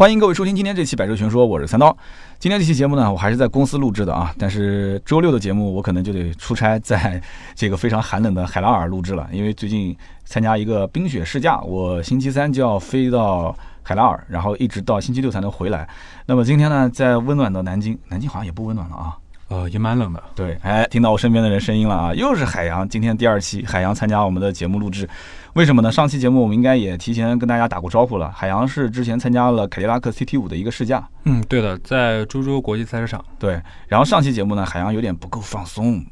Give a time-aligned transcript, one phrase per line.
[0.00, 1.94] 欢迎各位收听今天这期《百车全说》，我是三刀。
[2.38, 7.20] 今天这期节目呢，我还是在公司录制的啊，但是周六的节目我可能就得出差，在
[7.54, 9.94] 这个非常寒冷的海拉尔录制了，因为最近
[10.24, 15.86] 参加一个冰雪试驾，我星期三就要飞到海拉尔，然后一直到星期六才能回来。
[16.24, 19.14] 那么今天呢，在温暖的南京，南京好像也不温暖了啊。
[19.48, 20.22] 呃，也蛮冷的。
[20.34, 22.88] 对，哎，听到我身边的人声音了啊，又是海洋。
[22.88, 25.06] 今天第二期，海洋参加我们的节目录制，
[25.54, 25.90] 为什么呢？
[25.90, 28.30] 上期节目我们应该也提前跟大家打过招呼了。
[28.30, 33.24] 海洋是之前参加了凯迪拉克 CT 五的一个试驾，嗯，对的，在株洲国际赛车场。
[33.38, 36.04] 对，然后上期节目呢，海洋有点不够放松。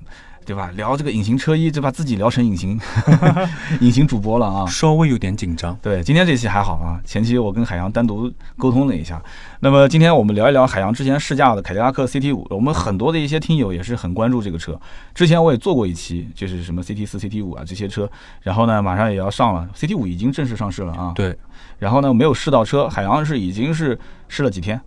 [0.48, 0.70] 对吧？
[0.76, 2.80] 聊这个隐形车衣，就把自己聊成隐形
[3.82, 4.64] 隐形主播了啊！
[4.66, 5.78] 稍微有点紧张。
[5.82, 6.98] 对，今天这期还好啊。
[7.04, 9.22] 前期我跟海洋单独沟通了一下。
[9.60, 12.46] 那么今天我们聊一聊海洋之前试驾的凯迪拉克 CT 五。
[12.48, 14.80] 我们很多的一些听友也是很关注这个车。
[15.14, 18.10] 之前我也做过一期，就是什么 CT 四、CT 五啊这些车。
[18.40, 21.12] 然后呢，马上也要上了，CT 五已经正式上市了啊。
[21.14, 21.36] 对。
[21.78, 24.80] 然后呢，没有试到车，海洋是已经是试了几天。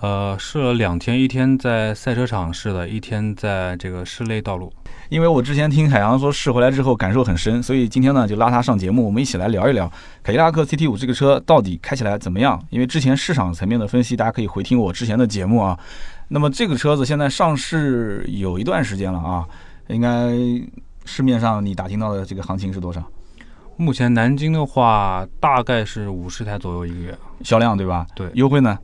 [0.00, 4.72] 呃，试了两天，一天在赛车场试的，一天在这个室内道路。
[5.08, 9.90] 因为我之前听海洋说试回来之后感受很深，所以今天呢就拉他上节目，我们一起来聊一聊
[10.22, 12.62] 凯迪拉克 CT 五这个车到底开起来怎么样。
[12.70, 15.76] 因为之前市场层面的分析，大家可以回听我之前的节目啊。
[16.28, 19.44] 那么这个车子现在上市有一段时间了啊，
[19.88, 20.30] 应该
[21.04, 23.02] 市面上你打听到的这个行情是多少？
[23.76, 28.06] 目前南京的话大概是五十台左右一个月销量，对吧？
[28.14, 28.76] 对，优惠呢？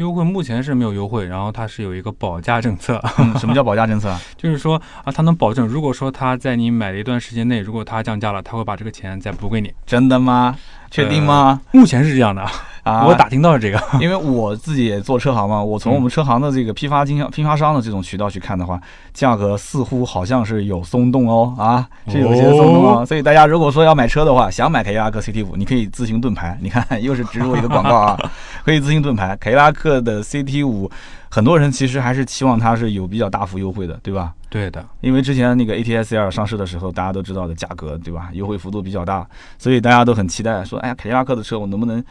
[0.00, 2.98] 优惠目前是没有优惠，然后它是有一个保价政策。
[3.38, 4.16] 什么叫保价政策？
[4.34, 9.70] 就是说啊，它能保证，如果说它在你买的一段时间内，如果它降价了，它会把这个钱再补给你。
[9.84, 10.56] 真的吗？
[10.90, 11.60] 确定吗？
[11.72, 12.42] 目前是这样的。
[12.82, 18.80] 啊，我打听到了这个， 因为我自己也做车行嘛，我从我们车行的这个批发经销、批发商的这种渠道去看的话，
[19.12, 23.04] 价格似乎好像是有松动哦，啊，是有些松动哦。
[23.04, 26.58] 所以大家如果说要买车的话，想买凯迪拉克 CT 五，你可以自行盾牌。
[26.60, 28.18] 你看，又是植入一个广告啊，
[28.64, 29.36] 可以自行盾牌。
[29.36, 30.90] 凯迪拉克的 CT 五，
[31.28, 34.32] 很多人其实还是期望它是有比较大幅优惠的，对吧？
[34.48, 38.30] 对的，因为之前那个 ATS L 上市的时候，大家都知道的价格，对吧？
[38.32, 39.26] 优惠幅度比较大，
[39.58, 42.02] 所以大家都很期待，说，哎呀，凯迪拉克的车我能不能？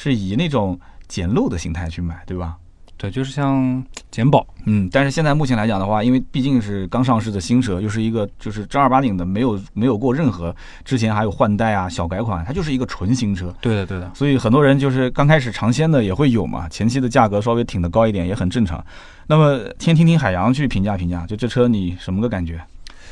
[0.00, 0.78] 是以那种
[1.08, 2.54] 捡漏的心态去买，对吧？
[2.96, 4.46] 对，就是像捡宝。
[4.64, 10.54] 嗯，但是现在目前来讲的话，因为毕竟是刚上市的新车，又是一个就是正儿八经的，没有没有过任何
[10.84, 13.52] 之前还有换代啊、小改款，它就是一个纯新车。
[13.60, 14.08] 对的，对的。
[14.14, 18.84] 所以很多人就是刚开始尝鲜的也会有嘛，前期的价格稍微挺得高一点也很正常。
[19.26, 22.60] 那么先听听海洋去评价评价，就这车你什么个感觉？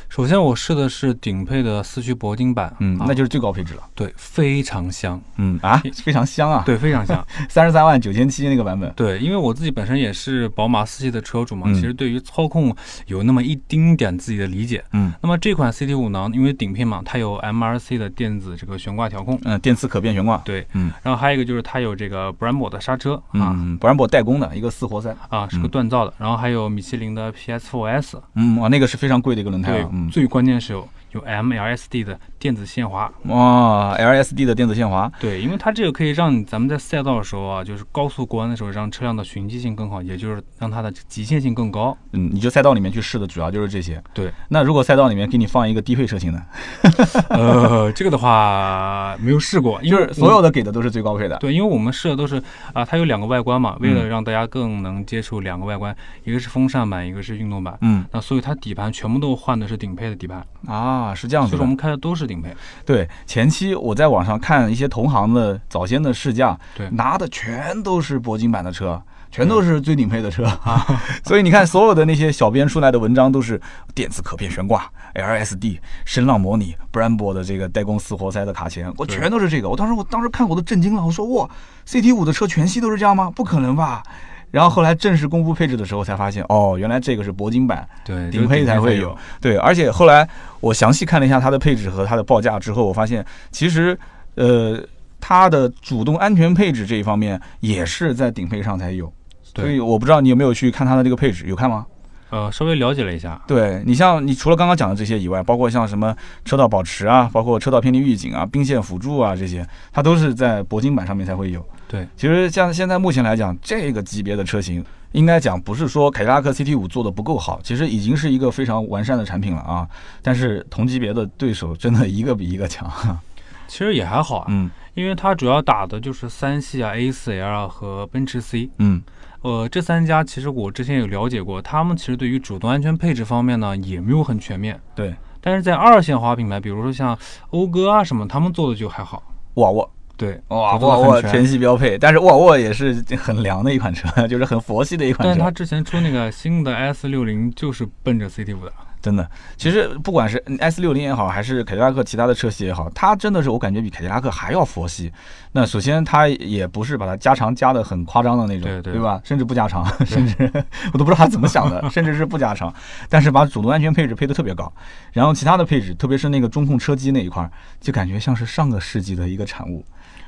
[0.08, 3.82] 首先，我试的是顶配的四驱铂金版，嗯，那就是最高配置了。
[3.94, 8.90] 对，非常香，嗯啊，非常香啊，对，非常香， 三十三万九千七那个版本。
[8.94, 12.74] 对，因为我自己本身也是宝马四系的车主嘛，其实对于操控
[13.06, 14.82] 有那么一丁点自己的理解。
[14.92, 20.38] 嗯，那么这款 CT 五呢，因为顶配嘛，它有 MRC 的电子这个悬挂调控，嗯，电磁可变悬挂。
[20.38, 25.14] 对，嗯，然后还有一个就是它有这个 Brembo 的刹车啊，Brembo 代工的一个四活塞。
[25.28, 30.88] 啊，是个锻造的，然后还有米其林的 PS4S，嗯，啊，那个是非常贵的一个轮胎啊，最关键是有。
[31.16, 41.96] 有 MLSD 的电子限滑哇，LSD 的电子限滑，对，因为它这个可以让咱们在赛道的时候啊，就是高速过弯的时候，让车辆的循迹性更好，也就是让它的极限性更高。
[42.12, 44.02] 嗯，你就赛道里面去试的主要就是这些。
[44.12, 46.42] 对，那如果赛道里面给你放一个低配车型呢？
[47.30, 51.36] 呃，这个的话没有试过，因为所有的给的都是最高配的。
[51.38, 57.76] 对，因为我们试的都是啊，它有两个外观嘛，为了让大家更能接触两个外观，一个是风扇版，一个是运动版。
[57.80, 61.52] 嗯，那所以它底盘全部都换的是顶配的底盘啊，是这样子。
[61.52, 62.54] 就是我们开的都是顶配。
[62.84, 70.86] 对，前期我在网上看一些同行的早先的试驾，对，拿的全都是铂金版的车，全都是最顶配的车啊。
[71.24, 73.60] 所以你看，所有的那些小编出来的文章都是
[73.94, 79.68] 电子可变悬挂、LSD、声浪模拟、Brembo 的这个代工四活塞的卡钳，我全都是这个。
[79.68, 81.48] 我当时我当时看我都震惊了，我说哇
[81.86, 83.30] ，CT 五的车全系都是这样吗？
[83.34, 84.02] 不可能吧？
[84.50, 89.16] 然后后来正式公布配置的时候，才发现哦，原来这个是铂金版，对，顶配才会有。
[89.40, 90.26] 对，而且后来
[90.60, 93.98] 我详细看了一下它的配置和它的报价之后，我发现其实
[94.36, 94.80] 呃，
[95.20, 99.12] 它的主动安全配置这一方面也是在顶配上才有。
[99.42, 101.86] 所以我不知道你有没有去看它的这个配置，有看吗？
[102.30, 103.40] 呃，稍微了解了一下。
[103.46, 106.14] 对你像你除了刚刚讲的这些以外，包括像什么
[106.44, 111.64] 车道保持啊，包括车道偏离预警啊、并线辅助啊这些，它都是在铂金版上面才会有。
[111.88, 119.86] 对，其实像现在目前来讲，这个级别的车型，应该讲不是说凯迪拉克 CT 五做的不够好，其实已经是一个非常完善的产品了啊。
[120.20, 122.90] 但是同级别的对手真的一个比一个强。
[123.68, 129.02] 其实也还好啊，嗯，因为它主要打的就是三系啊、A4L 和奔驰 C，嗯。
[129.46, 134.76] 呃，这三家其实我之前有了解过，他们其实对于主动安全配置方面呢，也没有很全面。
[134.92, 137.16] 对，但是在二线豪华品牌，比如说像
[137.52, 139.22] 讴歌啊什么，他们做的就还好。
[139.54, 145.28] 沃尔沃，对，沃尔沃全系标配，但是沃尔沃也是很凉的一款车， 就是很佛系的一款车。
[145.28, 148.72] 但是它之前出那个新的 S 六零就是奔着 CT 五的，
[149.06, 155.12] 真的，其实不管是 S 六零也好，还是凯迪拉克其他的车系也好，它真的是我感觉比凯迪拉克还要佛系。
[155.52, 159.20] 那首先它也不是把它加长加的很夸张的那种，对对吧？
[159.22, 160.50] 甚至不加长， 甚至
[160.92, 162.74] 我都不知道它怎么想的， 甚至是不加长，
[163.08, 164.72] 但是把主动安全配置配的特别高，
[165.12, 167.50] 然后其他的配置，特别是那个中控车机那一块儿，
[167.80, 169.84] 就感觉像是上个世纪的一个产物。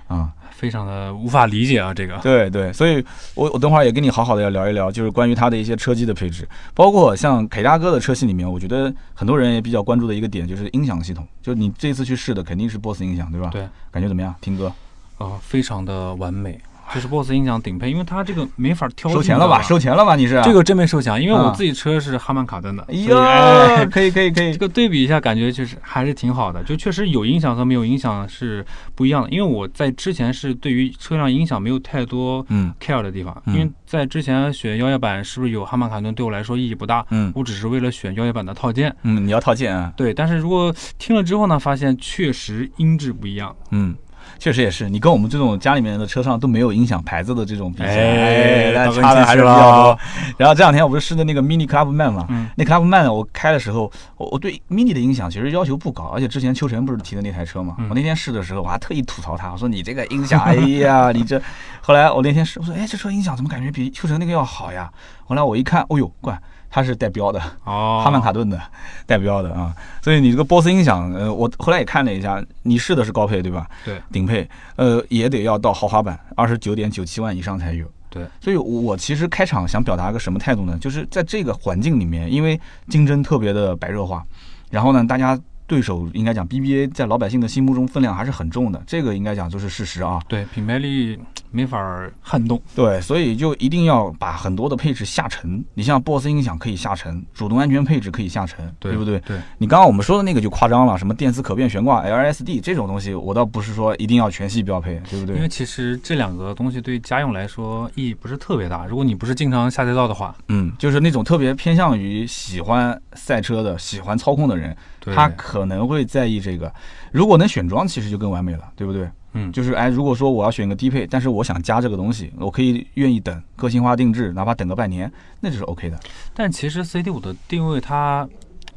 [0.09, 2.19] 啊、非常的无法理解啊，这个。
[2.19, 13.51] 对对，所以我我等会儿也跟你好好的要聊一聊，就是关于它的一些车机的配置，包括像凯迪拉克的车系里面，我觉得很多人也比较关注的一个点就是音响系统，就你这次去试的肯定是 BOSS 音响，对吧？
[13.53, 14.35] 对，感觉怎么样？
[14.41, 14.73] 听歌？
[15.19, 16.61] 啊、非常的完美，
[16.95, 19.11] 就是 BOSS 音响顶配，因为它这个没法挑。
[19.11, 19.61] 收钱了吧？
[19.63, 20.17] 收钱了吧？
[20.17, 26.63] 你是这个真没收钱，因为我啊自己车是哈曼卡顿的，哎所以哎呀，可以可以可以这，个对比一下，感觉确实还是挺好的。
[26.63, 28.65] 就确实有音响和没有音响是
[28.95, 29.31] 不一样的。
[29.31, 38.95] 因为我在之前是对于车辆音响没有太多嗯 care 的地方，嗯因为在之前选摇摇版是不是有哈曼卡顿对我来说意义不大，嗯我只是为了选摇摇版的套件。
[39.03, 39.93] 嗯，你要套件啊？
[39.97, 43.55] 对，但是如果听了之后呢，发现确实音质不一样。
[43.71, 43.95] 嗯。
[44.39, 49.99] 确实也是，你跟我们这种家里面的车上都没有音响牌子的这种比起来，哎差的还是比较多。
[50.37, 61.41] 然后这两天我不是试的那个 Mini Clubman 嘛，嗯那 Clubman 我开的时候，我我对 Mini 的音响其实要求不高，而且之前秋晨不是提的那台车嘛，嗯我那天试的时候我还特意吐槽他，我说你这个音响，哎呀，你这，
[61.81, 64.91] 后来我那天试，我说哎这车音响怎么感觉比秋晨那个要好呀？
[65.25, 68.61] 后来我一看，哦呦，怪它是带标的，哦，哈曼卡顿的
[69.07, 73.67] 带标的啊，所以你这个 BOSS 音响，呃，我后来也看了一下，你试的是高配对吧？
[73.85, 77.87] 对，顶配，呃，也得要到豪华版，二十九点九七万以上才有。
[78.11, 80.79] 对，所以我其实开场想表达个什么态度呢？
[80.81, 84.23] 就是在这个环境里面，因为竞争特别的白热化，
[84.71, 85.39] 然后呢，大家
[85.69, 90.19] 对手应该讲 BBA 在老百姓的心目中分量还是很重的，这个应该讲就是事实啊。
[90.27, 91.17] 对品牌力
[91.53, 91.79] 没法
[92.21, 92.61] 撼动。
[92.75, 95.63] 对，所以就一定要把很多的配置下沉。
[95.75, 99.21] 你像 BOSS 音响可以下沉，主动安全配置可以下沉，对不对？
[99.21, 105.37] 对，你刚刚我们说的那个就夸张了，什么电磁可变悬挂 LSD 这种东西，我倒不是说一定要全系标配，对不对？
[105.37, 108.87] 因为其实这两个东西对家用来说意义不是特别大。
[108.87, 116.73] 如果你不是经常下赛道的话，嗯，就是那种特别偏向于喜欢赛车的、喜欢操控的人，对他可能会在意这个。
[117.13, 119.09] 如果能选装，其实就更完美了，对不对？
[119.35, 125.11] 嗯，就是哎，如果说我要选个低配，但是我想加这个东西，我可以愿意等个性化定制，哪怕等个半年，
[125.41, 126.01] 那就是 OK 的。
[126.35, 128.27] 但其实 CT 五的定位它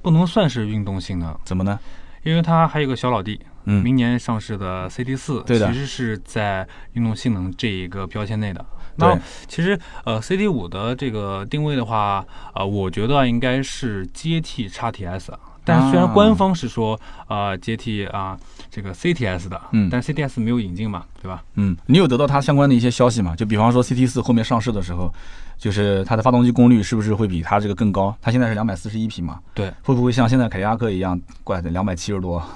[0.02, 1.80] 不能算是运动性能，怎么呢？
[2.24, 8.64] 因为它还有个小老弟，嗯，明年上市的 CT 四，其实是在运动性能这一个标签内的。
[8.98, 9.18] 那
[9.48, 15.30] 其实呃 CT 五的这个定位的话，呃，我觉得应该是接替 x TS。
[15.64, 18.38] 但是虽然啊官方是说，呃，接替啊、
[18.70, 21.44] 这个 CTS 的，嗯但 CTS 没有引进嘛，对吧？
[21.56, 23.36] 嗯，你有得到它相关的一些消息吗？
[23.36, 25.14] 就比方说 CT 四后面上市的时候，
[25.58, 28.16] 就是它的发动机功率是不是会比它这个更高？
[28.22, 32.42] 它现在是两百四十一匹嘛，对，会不会像现在凯迪拉克一样，怪的两百七十多？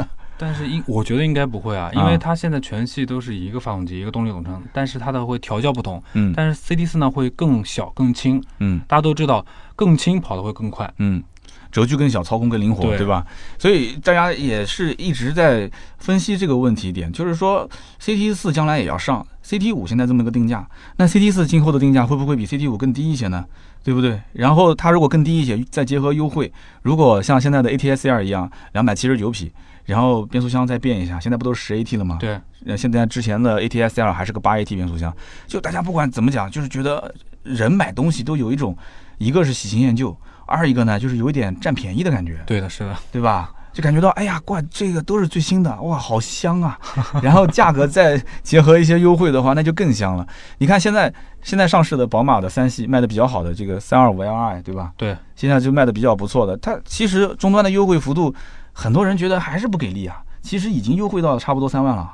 [0.42, 9.44] 但是应我觉得应该不会啊，因啊为它现在全系都是一个发动机一个动力总成，但是它的会调教不同，嗯但是 CT 四呢会更小更轻，嗯大家都知道
[9.76, 11.22] 更轻跑得会更快，嗯，
[11.70, 13.24] 轴距更小，操控更灵活，对对吧？
[13.58, 17.68] 所以大家也是一直在分析这个问题点，就是说
[18.00, 23.44] CT 四将来也要上，CT 五现在这么一个定价，那 CT 四今后的定价会不会比 CT 五更低一些呢？
[23.82, 24.20] 对不对？
[24.34, 26.52] 然后它如果更低一些，再结合优惠，
[26.82, 29.50] 如果像现在的 ATS R 一样，两百七十九匹，
[29.86, 32.18] 然后变速箱再变一下，现在不都是十 AT 了吗？
[32.20, 35.10] 对，呃，现在之前的 ATS L 还是个八 AT 变速箱，
[35.46, 38.76] 就大家不管怎么讲，就是觉得人买东西都有一种，
[39.16, 40.14] 一个是喜新厌旧，
[40.50, 43.50] 二一个呢就是有一点占便宜的感觉，对的，是的，对吧？
[43.72, 46.76] 就感觉到，哎呀，怪这个都是最新的，哇，好香啊！
[47.22, 50.26] 然后价格再结合一些优惠的话，那就更香了。
[50.58, 54.90] 你看现在现在上市的宝马的三系卖的比较好的这个三二五 Li，对吧？
[54.96, 58.34] 对，现在就卖的比较不错的，它其实终端的优惠幅度，
[58.72, 60.20] 很多人觉得还是不给力啊。
[60.42, 62.12] 其实已经优惠到差不多三万了。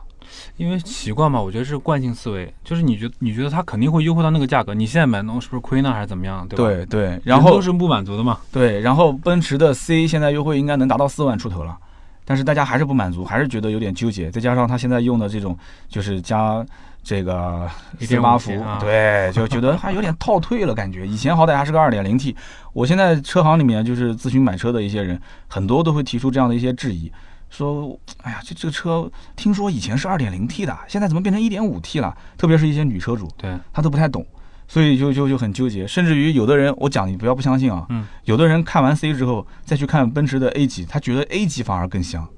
[0.57, 6.64] 因为习惯嘛，我觉得是惯性思维，就是你觉你觉得它肯定会优惠到那个价格，你现在买那是不是亏呢，还是怎么样，对吧？
[6.64, 11.76] 对对，然后人都是不满足的嘛，对，然后奔驰的 C 现在优惠应该能达到四万出头了，
[12.25, 14.31] 但是大家还是不满足，还是觉得有点纠结。
[14.31, 15.57] 再加上他现在用的这种
[15.88, 16.64] 就是加
[17.02, 17.69] 这个
[18.00, 21.07] 四八伏1.5 T 啊，对，就觉得还有点 套退了感觉。
[21.07, 22.35] 以前好歹还是个二点零 T，
[22.73, 27.11] 我现在车行里面就是咨询买车的一些人，很多都会提出这样的一些质疑。
[27.56, 32.14] 说，哎呀，这这个车听说以前是二点零 T 的，现在怎么变成一点五 T 了？
[32.36, 34.25] 特别是一些女车主，对，她都不太懂，
[34.68, 35.86] 所以就就就很纠结。
[35.86, 42.28] 甚至于有的人，我讲你不要不相信啊，嗯，有的人看完 C 之后再去看奔驰的 A 级，他觉得 A 级反而更香，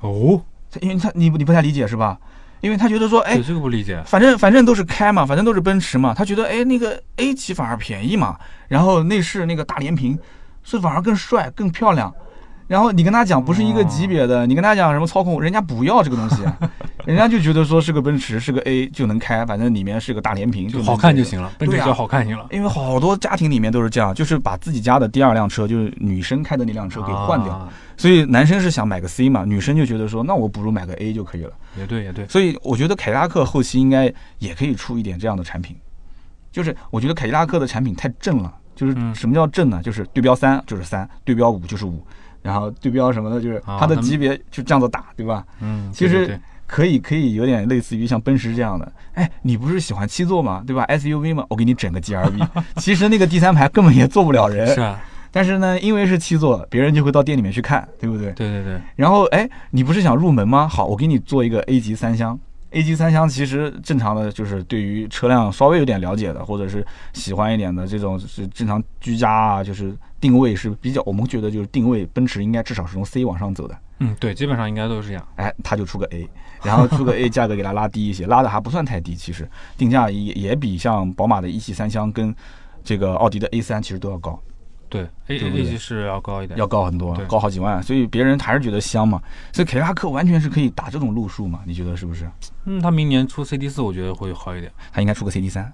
[0.00, 0.42] 哦，
[0.80, 2.18] 因为他你你不太理解是吧？
[2.62, 4.02] 因为他觉得说，哎，这个不理解。
[4.06, 10.18] 反正反正都是开嘛，反正都是奔驰嘛，他觉得哎那个 A 级反而便宜嘛，然后内饰那个大连屏，
[10.62, 12.14] 是反而更帅更漂亮。
[12.72, 16.36] 然后你跟他讲不是一个级别的，你跟他讲什么操控，人家不要这个东西，
[17.04, 22.46] 人家就觉得说是个奔驰是个 A 就能开，反正里面是个大连屏，就好看就行了，奔驰对啊只要好看就行了。
[22.50, 31.52] 因为好多家庭里面都是这样，就是把自己家的第二辆车，就是女生开的那辆车给换掉，啊所以男生是想买个 C 嘛，女生就觉得说那我不如买个 A 就可以了。
[31.78, 32.26] 也对，也对。
[32.26, 35.76] 所以我觉得凯迪拉克后期应该也可以出一点这样的产品，
[36.50, 39.82] 就是我觉得凯迪拉克的产品太正了，就是嗯什么叫正呢？
[39.82, 42.04] 就是对标三就是三，对标五就是五，
[42.42, 45.44] 然后对标什么的，就是啊它的级别就这样子打，对吧？
[45.60, 50.62] 嗯，其实可以可以有点类似于像奔驰这样的，哎，你不是喜欢七座吗？
[50.66, 52.46] 对吧？SUV 吗，我给你整个 GRV，
[52.76, 54.98] 其实那个第三排根本也坐不了人，是啊，
[55.30, 58.32] 但是呢，因为是七座，别人就会到店里面去看，对不对？
[58.32, 60.66] 对对对，然后哎，你不是想入门吗？
[60.66, 62.38] 好，我给你做一个 A 级三厢。
[62.72, 73.78] A 级三厢其实正常的就是对于车辆稍微有点了解的，或者是喜欢一点的这种是正常居家啊，就是定位是比较，我们觉得就是定位奔驰应该至少是从 C 往上走的。
[73.98, 75.28] 嗯，对，基本上应该都是这样。
[75.36, 76.28] 哎，他就出个 A，
[76.64, 82.34] 然后出个 A，价格给它拉低一些，拉的还不算太低，其实定价也也比像宝马的一系三厢跟
[82.82, 84.40] 这个奥迪的 A 3其实都要高，
[84.92, 86.58] 对，A A 级是要高一点。
[86.58, 89.20] 要高很多，高好几万，所以别人还是觉得香嘛。
[89.52, 92.30] 所以凯迪拉克完全是可以打这种路数嘛，你觉得是不是？
[92.66, 94.70] 嗯，他明年出 CD 四，我觉得会好一点。
[94.92, 95.72] 他应该出个 CD 三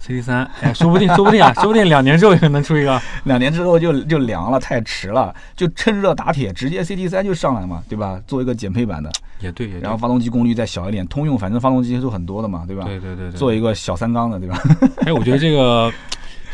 [0.00, 3.00] ，CD 三，哎，说不定，说不定啊，说不定两年之后也能出一个。
[3.24, 8.20] 两年之后就就凉了，太迟了，就趁热打铁，直接 CD 三就上来嘛，对吧？
[8.26, 9.08] 做一个减配版的，
[9.38, 9.80] 也对，也对。
[9.80, 12.84] 然后发动机功率再小一点，通用反正发动机都很多的嘛，对吧？
[12.84, 13.38] 对对对对。
[13.38, 14.60] 做一个小三缸的，对吧？
[15.06, 15.92] 哎，我觉得这个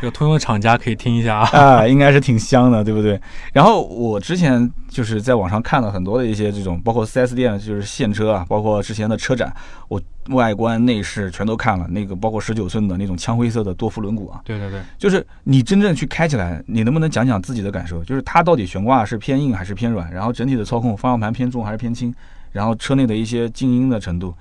[0.00, 1.48] 这个通用厂家可以听一下啊。
[1.58, 3.20] 啊，应该是挺香的，对不对？
[3.52, 9.52] 然后我之前就是在网上看了很多的一些这种，包括 4S 店就是现车啊，包括之前的车展，
[9.88, 18.04] 我外观内饰全都看了，那个包括十九寸的那种枪灰色的多幅轮毂啊，对对对，就是你真正去开起来，你能不能讲讲自己的感受？
[18.04, 20.12] 就是它到底悬挂是偏硬还是偏软？
[20.12, 22.14] 然后整体的操控，方向盘偏重还是偏轻？
[22.52, 24.34] 然后车内的一些静音的程度，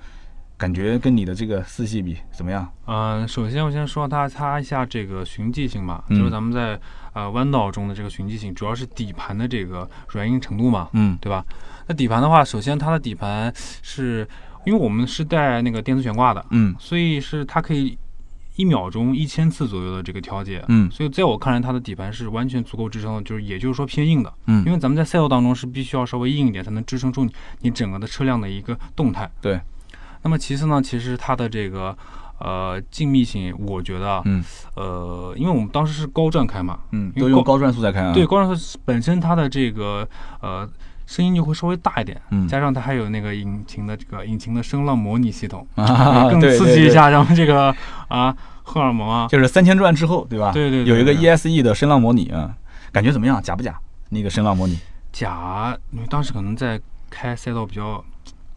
[0.58, 2.68] 感觉跟你的这个四系比怎么样？
[2.86, 6.78] 嗯、首先我先说它它一下这个循迹性吧，嗯就是咱们在
[7.12, 11.44] 呃弯道中的这个循迹性，主要是底盘的这个软硬程度嘛，嗯对吧？
[11.86, 13.50] 那底盘的话，首先它的底盘
[13.82, 14.28] 是
[14.66, 17.96] 因为我们是带那个电磁悬挂的，嗯所以是它可以
[18.56, 20.64] 一秒钟一千次左右的这个调节。
[20.66, 29.30] 嗯所以在我看来，它的底盘是完全足够支撑的，就是也就是说偏硬的，嗯因为咱们在赛道当中是必须要稍微硬一点，才能支撑住你你整个的车辆的一个动态。
[29.40, 29.60] 对。
[30.22, 31.96] 那么其次呢，其实它的这个
[32.38, 34.42] 呃静谧性，我觉得啊，嗯
[34.74, 38.12] 呃，因为我们当时是高转开嘛，嗯，都用高转速在开啊。
[38.12, 40.08] 对，高转速本身它的这个
[40.40, 40.68] 呃
[41.06, 47.74] 声音就会稍微大一点，嗯加上它还有那个引擎的这个引擎的声浪模拟系统，啊，更刺激一，下咱们这个
[48.08, 50.52] 啊荷尔蒙啊就是三千转之后，对吧？
[50.52, 52.54] 对对对有一个 ESE 的声浪模拟啊，
[52.92, 53.42] 感觉怎么样？
[53.42, 53.78] 假不假？
[54.10, 54.78] 那个声浪模拟
[55.12, 56.78] 假，因为当时可能在
[57.10, 58.04] 开赛道比较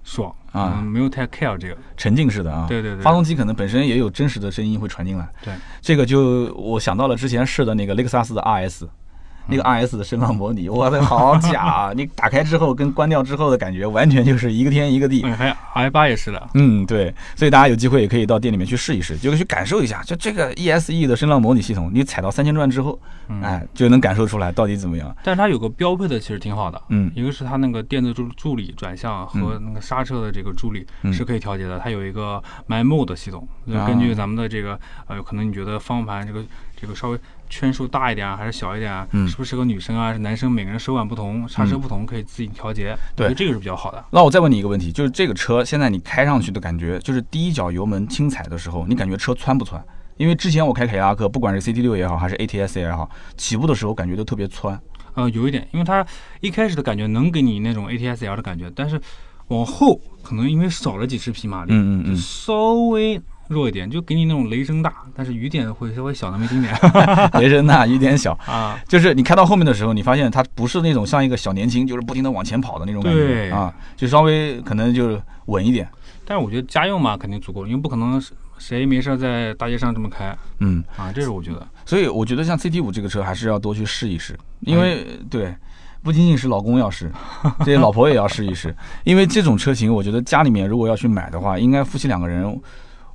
[0.03, 0.79] 爽啊。
[0.79, 3.01] 嗯没有太 care 这个，沉浸式的啊，对对对。
[3.01, 5.27] 发动机可能本身也有真实的声音会传进来。
[5.43, 8.87] 对，这个就我想到了之前试的那个雷克萨斯的 RS。
[9.47, 11.91] 那嗯个 RS 的声浪模拟，哇，那好假啊！
[11.95, 15.21] 你打开之后跟关掉之后的感觉，完全就是一个天一个地。
[15.23, 25.15] 嗯，还有 i 八也是的，嗯，对，所以大家有机会也可以到店里面去试一试，就去感受一下，就这个 ESE 的声浪模拟系统，你踩到三千转之后，嗯，哎，就能感受出来到底怎么样。
[25.23, 36.43] 但是它有个标配的其实挺好的，嗯一个是它那个电子助助力转向和那个刹车的这个助力嗯是可以调节的，它有一个 My Mode 系统，就啊根据咱们的这个呃，可能你觉得方向盘这个
[36.81, 44.03] 这个稍微圈数大一点啊，还是小一点啊，嗯是不是适合女生啊，是男生，每个人手感不同，刹车不同，可以自己调节，对这个是比较好的。
[44.09, 49.79] 那我再问你一个问题，就是这个车现在你开上去的感觉，就是第一脚油门轻踩的时候，你感觉车窜不窜？
[50.17, 54.79] 因为之前我开凯迪拉克，不管是 CT 六也好，还是 ATS 也好，起步的时候感觉都特别窜。
[55.13, 56.05] 呃，有一点，因为它
[56.39, 59.01] 一开始的感觉能给你那种 ATS-L 的感觉，但是
[59.47, 63.19] 往后可能因为少了几十匹马力，嗯嗯嗯，稍微
[63.51, 66.73] 弱一点，就给你那种雷声大，但是雨点会稍微小那么一丁点
[67.39, 68.79] 雷声大雨点小，啊。
[68.87, 75.87] 就是你开到后面的时候，你发现它不是那种像一个小年轻，就是不停的往前跑的那种感觉啊，就稍微可能就是稳一点。
[76.25, 78.21] 但是我觉得家用嘛肯定足够，因为不可能
[78.57, 81.67] 谁没事儿在大街上这么开嗯，啊，这是我觉得。
[81.85, 85.53] 所以我觉得像 CT 五这个车还是要多去试一试，因为对，
[86.03, 87.11] 不仅仅是老公要试，
[87.59, 92.61] 这些老婆也要试一试，因为这种车型，我觉得家里面如果要去买的话，应该夫妻两个人，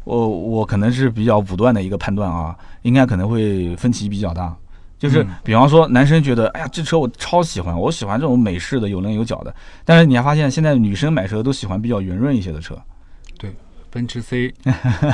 [0.06, 4.54] 我我可能是比较武断的一个判断啊，应该可能会分歧比较大。
[4.98, 9.52] 就是嗯比方说，男生觉得，哎呀，这车我超喜欢，我喜欢这种美式的有棱有角的。
[9.84, 12.78] 但是你还发现，现在女生买车都喜欢比较圆润一些的车，
[13.36, 13.52] 对
[13.90, 14.54] 奔驰 C，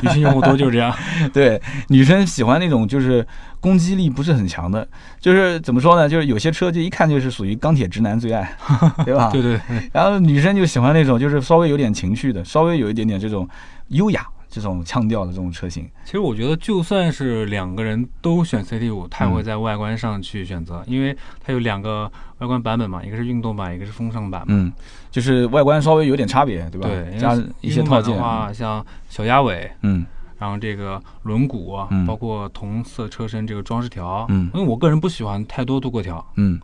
[0.02, 0.94] 女性用户多就是这样。
[1.32, 3.26] 对，女生喜欢那种就是
[3.60, 4.86] 攻击力不是很强的，
[5.18, 6.06] 就是怎么说呢？
[6.08, 8.54] 就是有些车就一看就是属于钢铁直男最爱，
[9.04, 9.30] 对吧？
[9.32, 9.90] 对对对。
[9.92, 13.48] 然后女生就喜欢那种就是稍微有点情趣的，稍微有一点点这种
[13.88, 14.24] 优雅。
[14.52, 22.04] 这种腔调的这种车型，其实我觉得就算是两个人都选 CT 五，他也会在外观上去选择，因为它有两个
[22.36, 24.44] 外观版本嘛，一个是运动版，一个是风尚版。
[24.48, 24.70] 嗯，
[25.10, 26.86] 就是外观稍微有点差别，对吧？
[26.86, 28.14] 对，加一些套件。
[28.14, 30.04] 的话，像小鸭尾，嗯，
[30.38, 36.60] 然后这个轮毂，嗯，包括同色车身这个装饰条，嗯，因为我个人不喜欢太多镀铬条，嗯。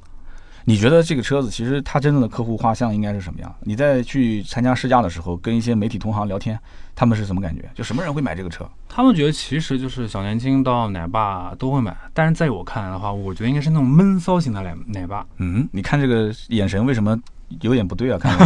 [0.68, 3.50] 你觉得这个车子其实它真正的客户画像应该是什么样？
[3.62, 6.60] 你在去参加试驾的时候，跟一些媒体同行聊天，
[6.94, 7.66] 他们是什么感觉？
[7.74, 8.68] 就什么人会买这个车？
[8.86, 15.24] 他们觉得其实就是小年轻到奶爸都会买，但是在我看来的话，我觉得应该是那种闷骚型的奶奶爸。
[15.38, 17.18] 嗯，你看这个眼神为什么
[17.62, 18.18] 有点不对啊？
[18.18, 18.36] 看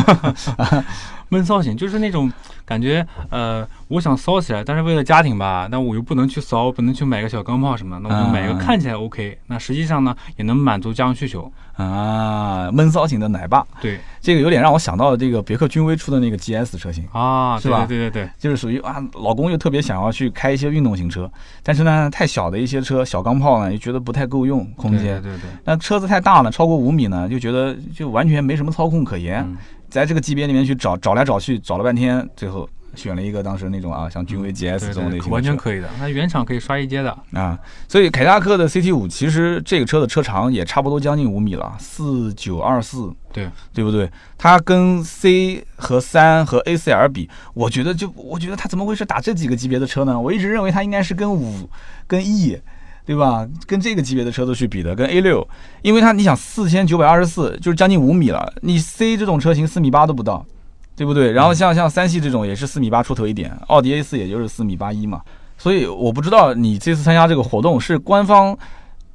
[1.33, 2.31] 闷骚型就是那种
[2.63, 12.71] 感觉，呃，我想骚起来，但是为了家庭吧，那我又不能去骚，不能去买个小钢炮什么的，那我就买一个看起来 OK，那实际上呢也能满足家用需求啊。
[12.71, 17.87] 闷骚型的奶爸，对，这个有点让我想到了这个别克君威出的那个 GS 车型啊，是吧？
[17.87, 21.31] 对对对，就是属于啊，老公又特别想要去开一些运动型车，
[21.63, 25.51] 但是呢，太小的一些车，小钢炮呢又觉得不太够用空间，对对对。
[25.65, 29.43] 那车子太大了，超过五米呢，就觉得就完全没什么操控可言。
[29.93, 35.89] 在这个级别里面去找找来找去找了半天，最后选了一个当时那种啊，像君威 GS 这种类型，完全可以的。
[36.01, 37.59] 那原厂可以刷一阶的啊。
[37.87, 44.11] 所以凯迪拉克的 CT 五其实这个车的车长也差不多将近五米了，四九二四，对对不对？
[44.39, 50.19] 它跟 C 和三和 ACL 比，我觉得就我觉得它怎么会是打这几个级别的车呢？
[50.19, 51.69] 我一直认为它应该是跟五
[52.07, 52.59] 跟 E。
[53.05, 53.47] 对吧？
[53.67, 55.47] 跟这个级别的车子去比的，跟 A 六，
[55.83, 58.53] 因为它你想四千九百二十四，就是将近五米了。
[58.61, 60.47] 你 C 这种车型四米八都不到，
[60.95, 61.33] 对不对？
[61.33, 65.21] 然后像像三系这种也是四米八出头一点，奥迪 A 四也就是四米八一嘛。
[65.59, 68.57] 所以我不知道你这次参加这个活动是官方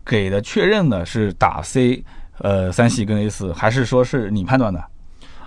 [0.05, 2.03] 给的确认的是打 C，
[2.39, 4.83] 呃，三系跟 A 四，还是说是你判断的？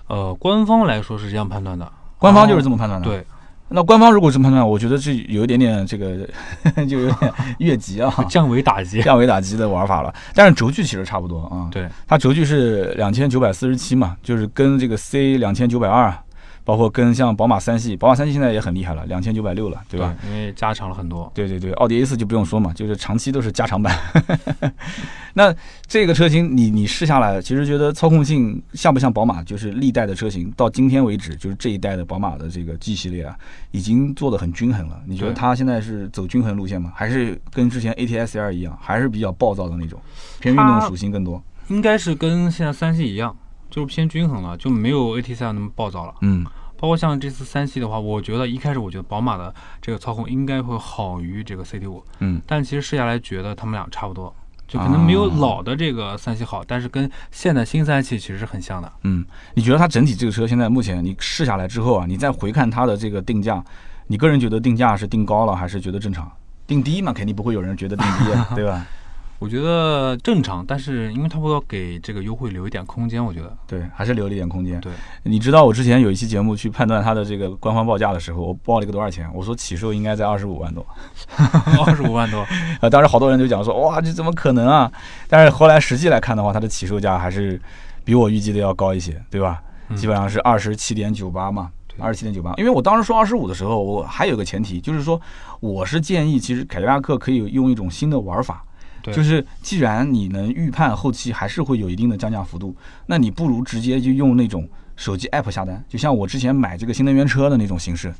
[0.08, 3.06] 呃，官方来说是这样判断的，官方就是这么判断的。
[3.06, 3.24] 对。
[3.70, 6.26] 那官方如果这么判断，我觉得这有一点点这个，
[6.86, 10.12] 就有点越级啊， 降维打击，降维打击的玩法了。
[10.34, 16.12] 但是轴距其实差不多啊，对，它轴距是两千九百四十七嘛，就是跟这个 C 两千九百二。
[16.70, 20.14] 包括跟像宝马三系，宝马三系现在也很厉害了，两千九百六了，对吧？
[20.24, 21.28] 因为加长了很多。
[21.34, 23.92] 对对对，奥迪 A 四就不用说嘛，就是长期都是加长版。
[25.34, 25.52] 那
[25.88, 29.42] 这个车型你你试下来，其实觉得操控性像不像宝马？
[29.42, 33.36] 就是历代的车型到今天为止，就是这一代的宝马的这个 G 系列啊，
[33.72, 35.00] 已经做的很均衡了。
[35.08, 36.92] 你觉得它现在是走均衡路线吗？
[36.94, 40.00] 还是跟之前 A T S L 一样，还是比较暴躁的那种，
[40.38, 41.42] 偏运动属性更多？
[41.66, 43.36] 应该是跟现在三系一样。
[43.70, 46.12] 就是偏均衡了，就没有 A T 三那么暴躁了。
[46.22, 46.44] 嗯，
[46.80, 52.02] 包括像这次三系的话，我觉得一开始我觉得宝马的这个操控应该会好于这个 C T 五。
[52.20, 54.34] 嗯，但其实试下来觉得他们俩差不多，
[54.66, 58.90] 就可能没有老的这个三系好，但是跟现在新三系其实是很像的。
[59.02, 63.62] 嗯，你觉得它整体这个车现在目前你试下来之后啊，你再回看它的这个定价，
[64.06, 66.32] 你个人觉得定价是定高了还是觉得正常？
[66.66, 68.24] 定低嘛，肯定不会有人觉得定低，
[68.56, 68.86] 对吧？
[69.40, 74.78] 我觉得正常，但是因为他不要给这个优惠留一点空间，我觉得对，还是留了一点空间。
[74.82, 79.26] 对，你知道我之前有一期节目去判断它的这个官方报价的时候，我报了一个多少钱？
[79.34, 80.86] 我说起售应该在二十五万多，
[81.86, 82.46] 二十五万多。
[82.82, 84.92] 呃，当时好多人就讲说，哇，这怎么可能啊？
[85.26, 87.58] 但是后来实际来看的话，它的起售价还是
[88.04, 89.62] 比我预计的要高一些，对吧？
[89.96, 92.52] 基本上是二十七点九八嘛，二十七点九八。
[92.58, 95.18] 因为我当时说二十五的时候，我还有个前提，就是说
[95.60, 98.62] 我是建议，其实凯迪拉克可以用一种新的玩法。
[99.02, 102.74] 就是既然你能预判后期还是会有一定的降价幅度，
[103.06, 108.12] 那你不如直接就用那种手机 app 下单，就像我之前买这个新能源车的那种形式。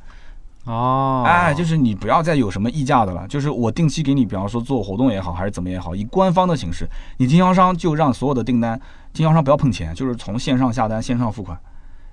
[0.65, 8.79] 哦，哎，就是你不要再有什么溢价的了，就是我定期给你，比方说做活动也好，还是怎么也好，以官方的形式，你经销商就让所有的订单，
[9.15, 11.59] 经销商不要碰钱，就是从线上下单、线上付款，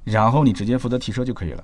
[0.06, 1.63] 然后你直接负责提车就可以了，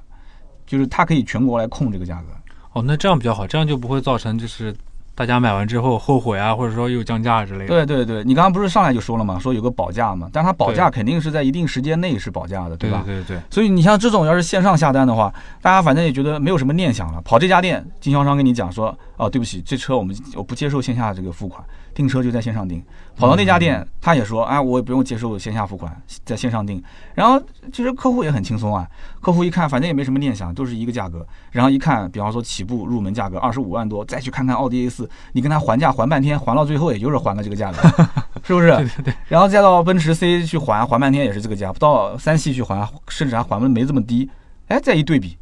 [0.66, 2.28] 就是它可以全国来控这个价格。
[2.74, 4.76] 哦，那这样比较好，这样就不会造成就是。
[5.15, 7.67] 大家买完之后后悔啊，或者说又降价之类的。
[7.67, 9.38] 对对对，你刚刚不是上来就说了嘛？
[9.38, 13.04] 说有个保价嘛，但它保价肯定是在一定时间内是保价的，对吧？
[13.06, 13.41] 对对对。
[13.49, 21.63] 所以你像这种要是线上下单的话，大家反正也觉得没有什么念想了，跑这家店，经销商跟你讲说，哦，对不起，这车我们我不接受线下这个付款，
[21.94, 22.84] 订车就在线上订。
[23.16, 26.84] 跑到那家店，他也说，哎，我也不用接受线下付款，在线上订。
[27.14, 27.40] 然后
[27.72, 28.88] 其实客户也很轻松啊，
[29.22, 31.24] 客户一看反正也没什么念想，都是一个价格。
[31.52, 37.88] 然后一看，比方说起步入门价格二十五万多，再去看看奥迪 A 四，你跟他还价还半天，还到最后也就是还了这个价格，
[38.44, 38.72] 是不是？
[38.78, 39.14] 对对对。
[39.28, 44.28] 然后再到奔驰 C 去还，还半天也是这个价，到三系去还，甚至还还的没这么低。
[44.70, 45.38] 哎，再一对比，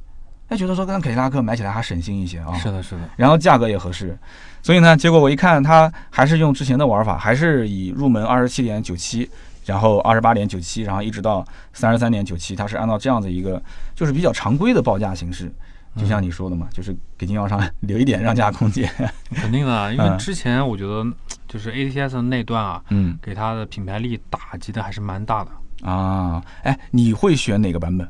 [0.49, 2.53] 他，觉得说跟凯迪拉克买起来还省心一些啊。
[2.55, 3.01] 是的，是的。
[3.15, 4.17] 然后价格也合适，
[4.63, 9.29] 所以呢，结果我一看，它还是用之前的玩法，还是以入门二十七点九七，
[9.65, 13.61] 然后二十八点九七，然后一直到三十三点九七，它是按照这样的一个
[13.95, 15.51] 就是比较常规的报价形式。
[15.97, 18.89] 就像你说的嘛，就是给经销商留一点让价空间。
[19.35, 21.05] 肯定的， 因为嗯之前我觉得
[21.49, 25.51] 就是 ATS 的那段啊，嗯给它的品牌力打击的还是蛮大的。
[25.85, 28.07] 啊，哎，你会选哪个版本？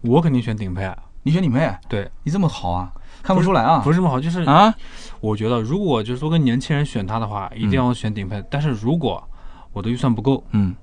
[0.00, 0.90] 我肯定选顶配，
[1.24, 1.68] 你选顶配？
[1.88, 2.92] 对，你这么好啊？
[3.22, 3.78] 看不出来啊？
[3.80, 4.72] 是不是这么好，就是啊？
[5.20, 8.42] 我觉得如果就是说跟年轻人选它的话，一定要选顶配。
[8.50, 9.26] 但是如果
[9.72, 10.74] 我的预算不够，嗯，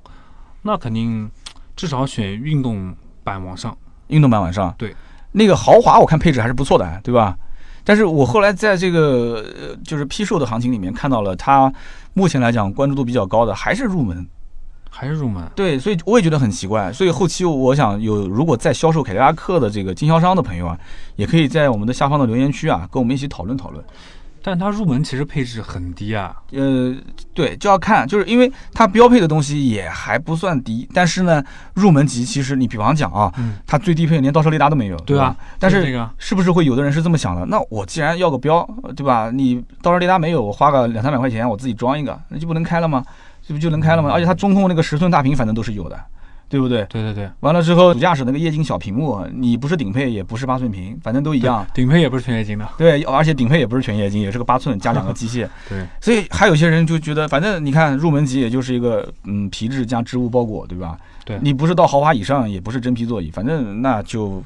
[0.64, 1.30] 那肯定
[1.76, 3.78] 至少选运动版往上。
[4.08, 4.74] 运动版往上。
[4.78, 4.96] 对，
[5.32, 7.38] 那个豪华我看配置还是不错的，对吧？
[7.84, 11.72] 但是我后来在这个呃就是批售的行情里面看到了，它
[12.14, 14.28] 目前来讲关注度比较高的还是入门。
[14.94, 16.92] 还是入门，对，所以我也觉得很奇怪。
[16.92, 20.78] 所以后期我想有如果在销售凯迪拉克的这个经销商的朋友啊，
[21.16, 23.84] 也可以在我们的下方的留言区啊，跟我们一起讨论讨论。
[24.44, 26.36] 但它入门其实配置很低啊。
[26.52, 26.94] 呃，
[27.34, 31.44] 对，就要看，就是因为它标配的东西也还不算低，但是呢，
[31.76, 35.38] 入门级其实你比方讲啊，嗯，它最低配连倒车雷达都没有，对啊吧？
[35.60, 37.46] 但是是不是会有的人是这么想的？
[37.46, 39.30] 那我既然要个标，呃对吧？
[39.32, 43.04] 你倒车雷达没有，我花个两三百块钱，我自己装一个，那就不能开了吗？
[43.42, 44.10] 这不就能开了吗？
[44.12, 46.00] 而且它中控那个十寸大屏反正都是有的，
[46.48, 46.86] 对不对？
[46.90, 51.66] 对对对，完了之后，主驾驶那个液晶小屏幕，你不是顶配也不是八寸屏，反正都一样。
[51.74, 52.68] 顶配也不是全液晶的。
[52.78, 55.48] 对，而且顶配也不是全液晶，也是个八寸加两个机械。
[55.70, 60.98] 对，所以还有些人就觉得，反正你看入门级也就是一个嗯皮质加织物包裹，对吧？
[61.24, 64.44] 对你不是到豪华以上，也不是真皮座椅，反正那就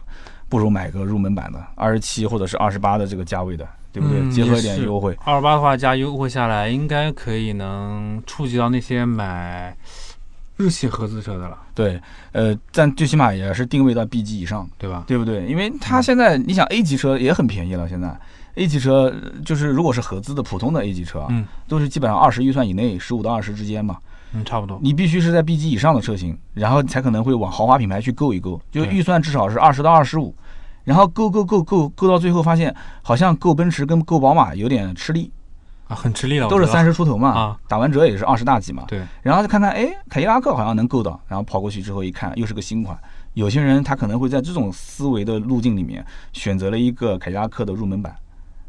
[0.49, 4.19] 不如买个入门版的二十七或者是二十八的这个价位的，对不对？
[4.19, 5.17] 嗯结合一点优惠。
[5.23, 9.73] 二十八的话加优惠下来，应该可以能触及到那些买
[10.57, 12.01] 日系合资车的了，对，
[12.33, 15.05] 呃，但最起码也是定位到 B 级以上，对吧？
[15.07, 15.45] 对不对？
[15.45, 18.13] 因为它现在你想 A 级车也很便宜了，现在
[18.55, 19.13] A 级车
[19.45, 23.97] 就是如果是合资的普通的 A 级车啊，嗯都是基本上二十预算以内，十五到二十之间嘛。
[24.33, 24.77] 嗯，差不多。
[24.81, 30.35] 你必须是在 B 级以上的车型，然后才可能会往豪华品牌去购一购，就预算至少是二十到二十五，
[30.85, 35.29] 然后购购购购购到最后发现，好像购奔驰跟购宝马有点吃力，
[35.89, 42.97] 啊，很吃力了，都是三十出头嘛，啊打完折也是二十大几嘛，对，然后就看看，哎，凯迪拉克好像能够到，然后跑过去之后一看，又是个新款。
[43.33, 48.15] 有些人他可能会在这种思维的路径里面选择了一个凯迪拉克的入门版，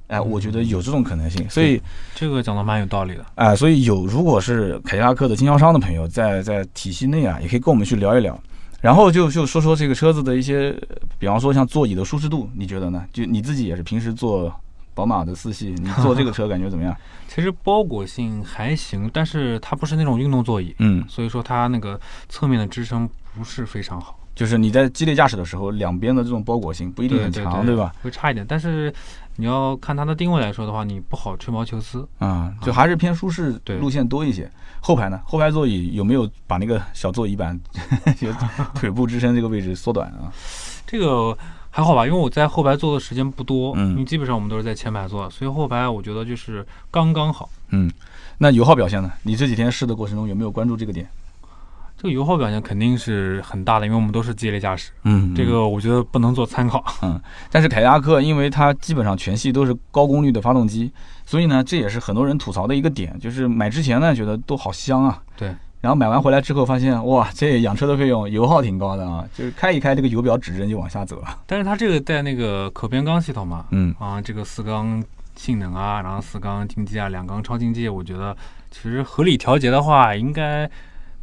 [0.09, 1.81] 哎，我觉得有这种可能性，所以
[2.15, 3.25] 这个讲的蛮有道理的。
[3.37, 8.37] 哎、所以有如果是凯迪拉克的经销商的朋友，在在体系内啊，也可以跟我们去聊一聊。
[8.81, 10.75] 然后就就说说这个车子的一些，
[11.19, 13.05] 比方说像座椅的舒适度，你觉得呢？
[13.13, 14.55] 就你自己也是平时坐
[14.95, 16.95] 宝马的四系，你坐这个车感觉怎么样？
[17.29, 27.93] 其实包裹性还行，但是它不是那种运动座椅，嗯，所以说它那个侧面的支撑不是非常好，就是你在激烈驾驶的时候，两边的这种包裹性不一定很强，对吧？？
[28.03, 28.93] 会差一点，但是
[29.37, 32.07] 你要看它的定位来说的话，你不好吹毛求疵。
[32.19, 34.51] 啊、就还是偏舒适对路线多一些。
[34.81, 35.21] 后排呢？
[35.25, 37.59] 后排座椅有没有把那个小座椅板
[38.19, 38.29] 就
[38.75, 40.33] 腿部支撑这个位置缩短啊？
[40.87, 41.37] 这个
[41.71, 47.51] 还好吧，因为我在后排坐的时间不多，嗯因为基本上我们都是在前排坐，所以后排我觉得就是刚刚好。
[47.71, 47.91] 嗯，
[48.39, 49.13] 那油耗表现呢？
[49.25, 51.09] 你这几天试的过程中有没有关注这个点？
[51.97, 56.85] 这个油耗表现肯定是很大的，因为我们都是激烈驾驶，嗯这个我觉得不能做参考。
[57.03, 57.19] 嗯
[57.51, 60.93] 但是凯迪拉克因为它基本上全系都是高功率的发动机，
[61.25, 65.49] 所以呢，这也是很多人吐槽的一个点，就是买之前呢觉得都好香啊，对，
[65.81, 71.39] 然后买完回来之后发现，哇，这养车的费用油耗挺高的啊，就是开一开这个油表指针就往下走了。
[71.47, 75.03] 但是它这个带那个可变缸系统嘛，嗯啊，这个四缸
[75.35, 78.37] 性能啊，然后四缸经济啊，两缸超经济，我觉得
[78.71, 80.69] 其实合理调节的话，应该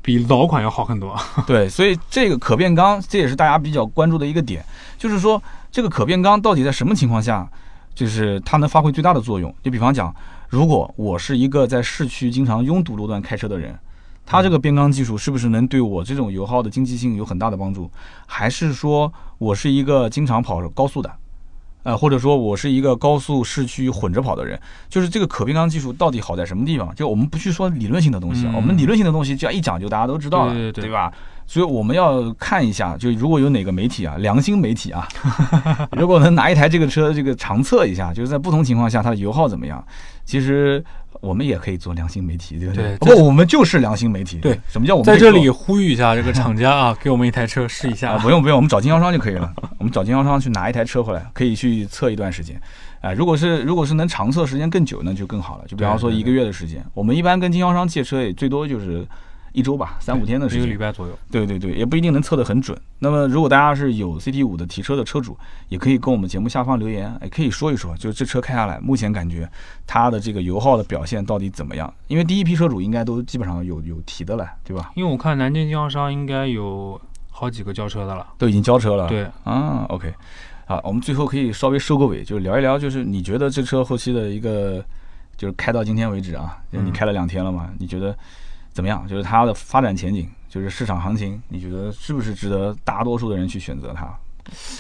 [0.04, 1.18] 比老款要好很多。
[1.48, 4.64] 对，所以这个可变缸，这也是大家比较关注的一个点，
[5.00, 7.50] 就是说这个可变缸到底在什么情况下，
[7.96, 9.52] 就是它能发挥最大的作用？
[9.64, 10.14] 就比方讲，
[10.50, 13.74] 如果我是一个在市区经常拥堵路段开车的人，
[14.26, 17.90] 它这个变缸技术是不是能对我这种油耗的经济性有很大的帮助？
[18.28, 21.10] 还是说我是一个经常跑高速的？
[21.84, 26.94] 呃，或者说我是一个高速市区混着跑的人，就是这个可变缸技术到底好在什么地方？
[26.96, 31.12] 就我们不去说理论性的东西啊，嗯我们理论性的东西这样一讲就大家都知道了，对对对吧？
[31.46, 35.06] 所以我们要看一下，就如果有哪个媒体啊，良心媒体啊，
[35.92, 39.86] 如果能拿一台这个车这个长测一下，就是在不同情况下它的油耗怎么样，
[40.24, 40.84] 其实
[41.24, 44.40] 我们也可以做良心媒体，对不对不过我们就是良心媒体。
[44.40, 48.20] 对，什么叫我们在这里呼吁一下这个厂家 啊，给我们一台车试一下啊，。
[48.20, 49.54] 不用不用，我们找经销商就可以了。
[49.80, 52.62] 我们找经销商去拿一台车回来，可以去测一段时间。
[53.00, 55.66] 啊、如果是如果是能长测时间更久，那就更好了。
[55.68, 59.06] 就比方说一个月的时间，我们一般跟经销商借车也最多就是
[59.54, 60.78] 一周吧，三五天的时间一个礼。
[60.78, 61.18] 拜左右。
[61.32, 62.78] 对对对，也不一定能测得很准。
[63.00, 65.38] 那么，如果大家是有 CT 五的提车的车主，
[65.70, 69.50] 也可以跟我们节目下方留言，也可以说一说，就是这车开下来，目前感觉
[69.88, 71.94] 它的这个油耗的表现到底怎么样？
[72.08, 74.92] 因为第一批车主应该都基本上有有提的了，对吧？
[74.96, 78.26] 因为我看南京经销商应该有好几个交车的了。
[78.38, 79.08] 都已经交车了。
[79.08, 80.14] 对，啊，OK，
[80.66, 84.84] 好，我们最后可以稍微收个尾，就是聊一聊，就是你觉得这车后期的一个，
[85.38, 88.18] 就是开到今天为止啊，你嗯开了两天了嘛，你觉得
[88.74, 89.08] 怎么样？
[89.08, 94.08] 就是它的发展前景，就是市场行情，你觉得是不是值得大多数的人去选择它？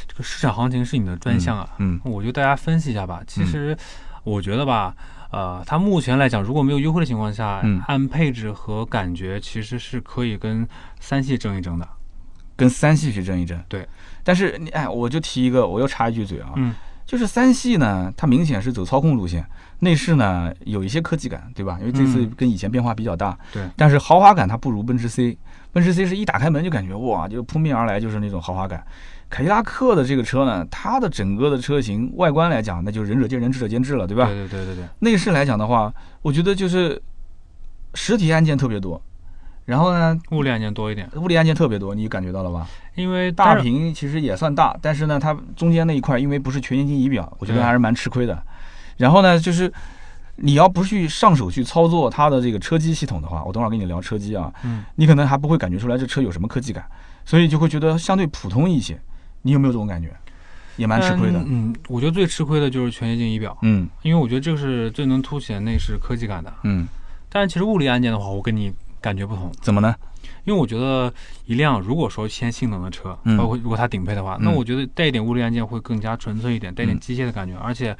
[0.07, 1.69] 这个市场行情是你的专项啊。
[1.77, 3.21] 嗯我觉得大家分析一下吧。
[3.25, 3.77] 其实
[4.23, 4.93] 我觉得吧，
[5.31, 10.67] 呃，它目前来讲，如果没有优惠的情况下，嗯按配置和感觉，其实是可以跟
[10.99, 11.87] 三系争一争的。
[12.55, 13.59] 跟三系去争一争。
[13.67, 13.87] 对，
[14.23, 16.73] 但是你哎，我就提一个，我又插一句嘴啊，嗯，
[17.05, 19.45] 就是三系呢，它明显是走操控路线，
[19.79, 21.77] 内饰呢有一些科技感，对吧？
[21.79, 25.37] 因为这次嗯跟以前变化比较大，对但是豪华感它不如奔驰 C，
[25.71, 28.83] 奔驰 C 是一打开门就感觉哇，就扑面而来就是那种豪华感。
[29.29, 34.27] 凯迪拉克的这个车呢，它的整个的车型外观来讲，那就是仁者见仁，智者见智了，对吧？
[34.27, 34.85] 对对对对对。
[34.99, 37.01] 内饰来讲的话，我觉得就是
[37.95, 39.01] 实体按键特别多，
[39.65, 42.67] 然后呢，物理按键多一点，物理按键特别多，你感觉到了吧？
[42.95, 48.43] 因为大屏其实也算大，但是呢，它中间那一块因为不是全液晶仪表，我觉得还是蛮吃亏的。
[48.97, 49.71] 然后呢，就是
[50.35, 56.85] 你要不去上手去操作它的这个车机系统的话，我等会儿跟你聊车机啊，嗯，你可能还不会感觉出来这车有什么科技感，
[57.23, 58.99] 所以就会觉得相对普通一些。
[59.43, 60.09] 你有没有这种感觉？
[60.75, 61.39] 也蛮吃亏的。
[61.39, 66.51] 嗯，嗯我觉得最吃亏的就是全液晶仪表，嗯因为我觉得这个是最能凸显内饰科技感的。
[66.63, 66.87] 嗯，
[67.29, 68.73] 但是其实物理按键的话，我跟你
[69.03, 69.93] 感觉不同，怎么呢？
[70.45, 71.13] 因为我觉得
[71.45, 77.95] 一辆如果说偏性能的车，嗯包括如果它顶配的话，嗯那我觉得带一点物理按键会更加纯粹一点，带点嗯机械的感觉，而且。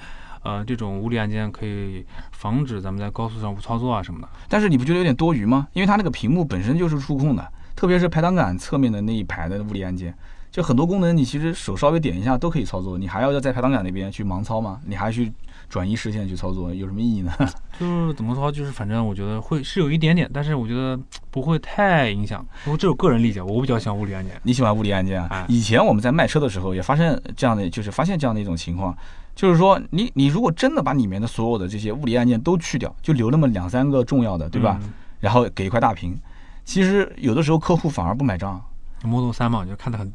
[0.46, 4.28] 呃，这种物理按键可以防止咱们在高速上误操作啊什么的。
[4.50, 5.70] 但是你不觉得有点多余吗？
[5.72, 10.14] 因为它那个屏幕本身就是触控的，特别是排挡杆侧面的那一排的物理按键，
[10.52, 14.82] 就很多功能你其实手稍微点一下都可以操作，你还要在排挡杆那边去盲操吗？
[14.86, 15.32] 你还去
[15.74, 17.34] 转移视线去操作，有什么意义呢？
[17.80, 20.96] 就是怎么说，就是反正我觉得会是有一点点，但是我觉得
[21.32, 22.46] 不会太影响。
[22.64, 24.40] 不过这是我个人理解，我比较喜欢物理按键。
[24.44, 25.46] 你喜欢物理按键啊哎？
[25.50, 28.96] 以前我们在卖车的时候也发现这样的，就是发现这样的一种情况，
[29.34, 34.78] 就是说你你如果真的把里面的所有的这些物理按键都去掉，就留那么两三个重要的，对吧？
[34.84, 36.16] 嗯然后给一块大屏，
[36.66, 38.62] 其实有的时候客户反而不买账。
[39.06, 40.12] Model 3嘛，就看得很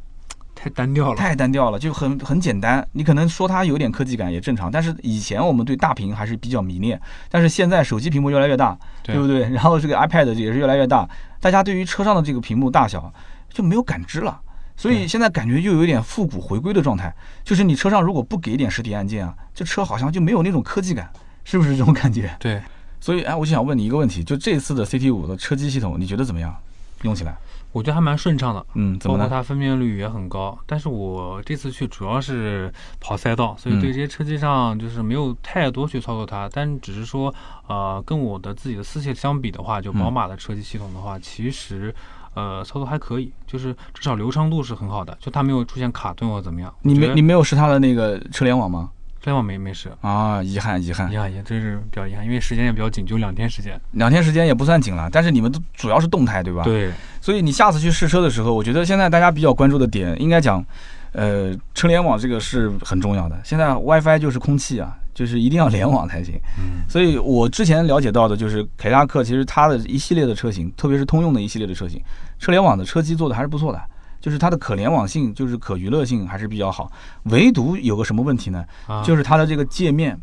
[0.60, 1.14] 太单调了。
[1.14, 2.84] 太单调了，就很很简单。
[2.90, 9.48] 你可能说它有点科技感也正常，但是以前我们对大屏还是比较迷恋，但是现在手机屏幕越来越大，对对不对？
[9.50, 11.08] 然后这个 iPad 也是越来越大，
[11.40, 13.12] 大家对于车上的这个屏幕大小
[13.48, 14.40] 就没有感知了。
[14.76, 21.08] 所以现在感觉又有点复古回归的状态，就是你车上如果不给一点实体按键啊，这车好像就没有那种科技感，
[21.44, 22.34] 是不是这种感觉？
[22.40, 22.60] 对，
[23.00, 26.56] 所以哎，我就想问你一个问题，就这次的 CT 五的车机系统，你觉得怎么样？
[27.02, 27.36] 用起来，
[27.72, 28.64] 我觉得还蛮顺畅的。
[28.74, 29.16] 嗯，怎么？
[29.16, 37.34] 包括它分辨率也很高，但是我这次去主要是跑赛道，所以对嗯这些车机上就是没有太多去操作它，但只是说，
[37.66, 41.94] 呃，跟我的自己的私系相比的话，就嗯宝马的车机系统的话，其实
[42.34, 46.74] 呃操作还可以，就是至少流畅度是很好的，就它没有出现卡顿或怎么样。
[46.82, 48.90] 你没你没有试它的那个车联网吗？
[49.20, 53.78] 这网没没事，啊，遗憾遗憾遗，憾也真是比较遗憾，因为时间也比较紧，就两天时间。
[53.92, 56.62] 两天时间也不算紧了，但是你们都主要是动态，对吧？。
[56.62, 60.64] 对，所以你下次去试车的时候，我觉得现在大家比较关注的点，应该讲，
[61.12, 63.38] 呃，车联网这个是很重要的。
[63.44, 66.38] 现在 WiFi 就是空气啊，就是一定要联网才行。
[66.56, 72.00] 嗯，所以我之前了解到的就是凯迪拉克，其实它的一系列的车型，特别是通用的一系列的车型，
[72.38, 73.82] 车联网的车机做的还是不错的。
[74.20, 76.90] 就是它的可联网性，就是可娱乐性还是比较好，
[77.24, 78.64] 唯独有个什么问题呢？
[78.86, 80.18] 啊，就是它的这个界面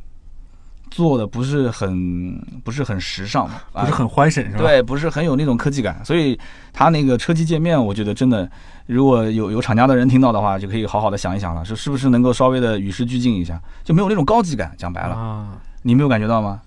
[0.91, 6.39] 做的不是很不是很时尚，不是很欢神是吧？，对，不是很有那种科技感，所以
[6.71, 8.49] 它那个车机界面，我觉得真的，
[8.85, 14.71] 如果有有厂家的人听到的话，就可以好好的想一想了，是是不是能够稍微的与时俱进一下，就没有那种高级感。
[14.77, 15.57] 讲白了，啊。
[15.87, 16.59] 你没有感觉到吗？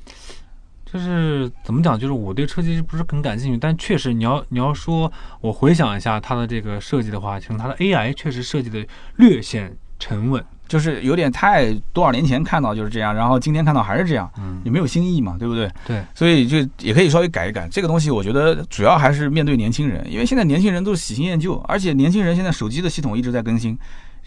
[0.92, 10.44] 就是怎么讲，就是我对车机不是很感兴趣，但确实你要你要说，我回想一下它的这个设计的话，其实它的 AI 确实设计的略显沉稳。
[10.66, 15.66] 就是有点太多少年前看到就是这样，然后今天看到还是这样，嗯也没有新意嘛，对不对？
[15.86, 18.10] 对，所以就也可以稍微改一改这个东西。
[18.10, 23.78] 我觉得主要还是面对年轻人，因为现在年轻人都是喜新厌旧，而且年轻人现在手机的系统一直在更新，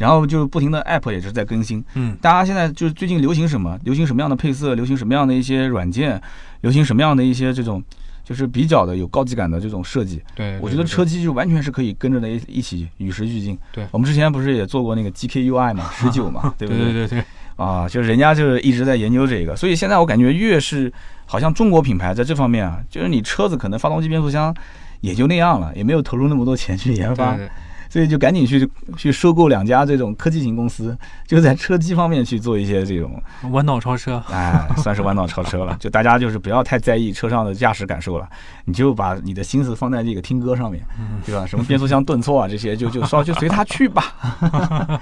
[0.01, 1.83] 然后就是不停的 App 也是在更新。
[1.93, 6.21] 嗯，大家现在就是最近流行什么，流行什么样的配色，流行什么样的一些软件，
[6.61, 7.81] 流行什么样的一些这种，
[8.23, 10.21] 就是比较的有高级感的这种设计。
[10.35, 13.57] 对，我觉得车机就完全是可以跟着的一一起与时俱进。
[13.71, 17.23] 对我们之前不是也做过那个 GKUI 嘛， 十九嘛，对 对不对对对，
[17.55, 20.91] 啊，就是人家就是一直在研究这个，所以现在我感觉越是
[21.25, 24.53] 好像中国品牌在这方面啊，就是你车子可能发动机、变速箱
[25.01, 27.35] 也就那样了，也没有投入那么多钱去研发。
[27.35, 27.49] 对对
[27.91, 35.75] 所以就赶紧去去收购两家这种科技型公司，就在车机方面去做一些这种，弯道超车， 哎，算是弯道超车了。
[35.77, 38.25] 就大家就是不要太在意车上的驾驶感受了，
[38.63, 40.81] 你就把你的心思放在这个听歌上面，
[41.25, 41.45] 对吧？
[41.45, 44.01] 什么变速箱顿挫啊这些，就就稍就随他去吧。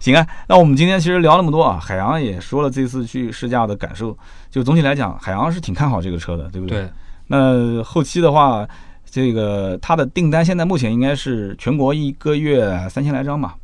[0.00, 4.18] 行啊，那我们今天其实聊那么多啊，海洋也说了这次去试驾的感受，
[4.50, 6.80] 就总体来讲，海洋是挺看好这个车的，对不对？
[6.80, 6.90] 对，
[7.28, 8.66] 那后期的话。
[9.14, 13.54] 这个它的订单现在目前应该是全国一个月三千来张吧，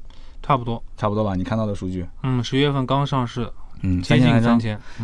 [0.41, 1.35] 差不多，差不多吧？
[1.35, 3.51] 你看到的数据，嗯，十月份刚上市，
[3.83, 4.61] 嗯，三千，来张，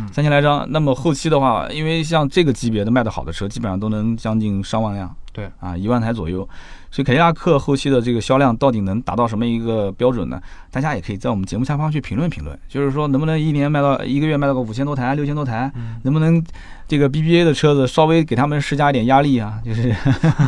[0.09, 0.65] 三千来张。
[0.71, 6.39] 那么后期的话，因为像这个级别的卖的好的车，基本上都能将近上万辆，对，啊，一万台左右。
[6.89, 10.41] 所以凯迪拉克后期的这个销量到底能达到什么一个标准呢？
[10.71, 15.71] 大家也可以在我们节目下方去评论评论，就是说能不能一年卖到一个月卖到个五千多台、六千多台，
[16.01, 16.43] 能不能
[16.87, 19.61] 这个 BBA 的车子稍微给他们施加一点压力啊？
[19.63, 19.95] 就是，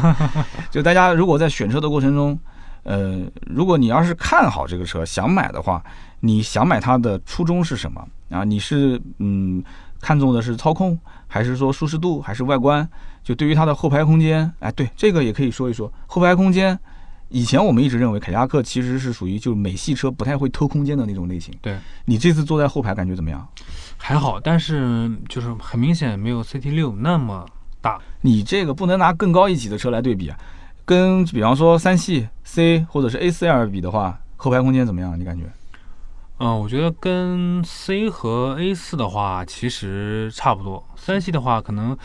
[0.71, 2.39] 就大家如果在选车的过程中，
[2.81, 5.83] 呃，如果你要是看好这个车想买的话，
[6.21, 8.43] 你想买它的初衷是什么啊？
[8.43, 9.63] 你是嗯
[10.01, 10.97] 看重的是操控，
[11.27, 12.89] 还是说舒适度，还是外观？
[13.29, 16.79] 就对于它的后排空间，哎，对这个也可以说一说后排空间。
[17.27, 21.53] 以前我们一直认为凯迪拉克其实是属于就是美系车不太会偷空间的那种类型。
[21.61, 23.47] 对你这次坐在后排感觉怎么样？
[23.99, 27.45] 还好，但是就是很明显没有 CT 六那么
[27.81, 28.01] 大。
[28.21, 30.35] 你这个不能拿更高一级的车来对比啊，
[30.83, 35.19] 跟比方说三系 C 或者是 A 四 L 比的话，后排空间怎么样？
[35.19, 35.43] 你感觉？
[36.39, 41.95] 嗯，我觉得跟 C 和 A 四的话其实差不多，三系的话可能。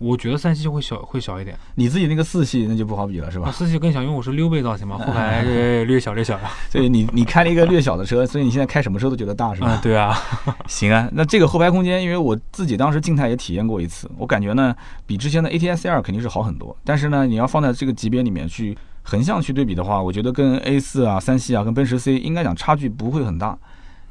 [0.00, 1.54] 我觉得三系会小，会小一点。
[1.74, 3.52] 你自己那个四系那就不好比了，是吧？
[3.52, 6.44] 四系更小，因为我是溜背造型嘛， 后排略小略小的。
[6.70, 9.78] 所以你你开了一个略小的车，所以你现在开什么车都觉得大，是吧？
[9.82, 10.16] 对啊。
[10.66, 16.74] 行啊，那这个后排空间，因为我自己当时静态也体验过一次，我感觉呢，比之前的 ATS L 肯定是好很多。
[16.82, 23.58] 但是呢，你要放在这个级别里面去横向去对比的话，我觉得跟 A 四啊、三系啊、跟奔驰 C 应该讲差距不会很大。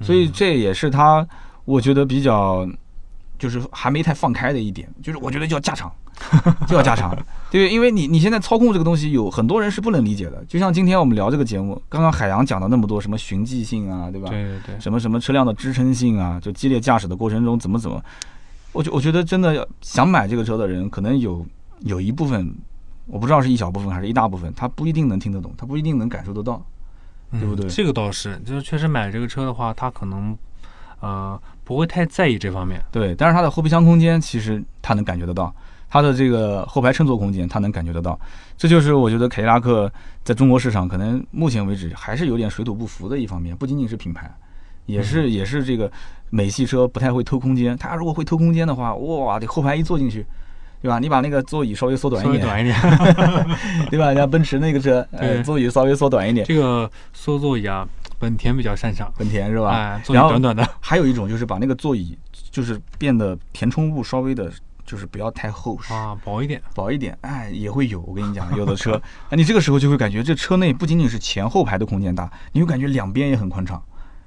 [0.02, 1.28] 所以这也是它，
[1.66, 2.70] 我觉得比较。
[3.40, 5.92] 就是还没太放开的一点，就是我觉得就要加长，
[6.68, 7.18] 就要加长，
[7.50, 10.44] 对，因为你你现在操控这个东西，有很多人是不能理解的。
[10.46, 14.30] 就像今天我们聊这个节目，刚刚海洋讲了那么多什么循迹性啊，对吧？
[14.30, 14.80] 对对对。
[14.80, 18.04] 什么什么车辆的支撑性啊，就激烈驾驶的过程中怎么怎么，
[18.74, 21.46] 我觉我觉得真的想买这个车的人，可能有
[21.80, 22.54] 有一部分，
[23.06, 26.62] 我不知道是一小部分还是一大部分，他不一定能听得懂，他不一定能感受得到，
[27.32, 27.70] 对不对？
[27.70, 30.38] 这个倒是，就是确实买这个车的话，他可能。
[31.00, 32.82] 呃，不会太在意这方面。
[32.92, 35.54] 对，但是它的后备箱空间其实它能感觉得到，
[35.90, 38.20] 它的这个后排乘坐空间它能感觉得到。
[38.58, 39.92] 这就是我觉得凯迪拉克
[40.24, 44.30] 在中国市场可能目前为止还是有点水土不服的一方面，不仅仅是品牌，
[44.86, 45.90] 也是也是这个
[46.30, 47.78] 美系车不太会偷空间。
[47.78, 50.26] 它如果会偷空间的话，哇，这后排一坐进去，
[50.82, 51.00] 对吧？
[51.00, 52.78] 你把那个座椅稍微缩短一点，短一点，
[53.90, 54.14] 对吧？
[54.14, 57.88] 像奔驰那个车，呃，座椅稍微缩短一点，这个缩座椅啊。
[58.20, 59.70] 本田比较擅长，本田是吧？
[59.70, 60.68] 哎，座椅短短的。
[60.82, 62.18] 还有一种就是把那个座椅，
[62.52, 64.52] 就是变得填充物稍微的，
[64.86, 67.18] 就是不要太厚实啊，薄一点，薄一点。
[67.22, 68.02] 哎，也会有。
[68.02, 69.02] 我跟你讲，有的车，
[69.32, 73.82] 哎，你这个时候就会感觉这车内不仅仅是前后排的空间大，你会感觉两边也很宽敞。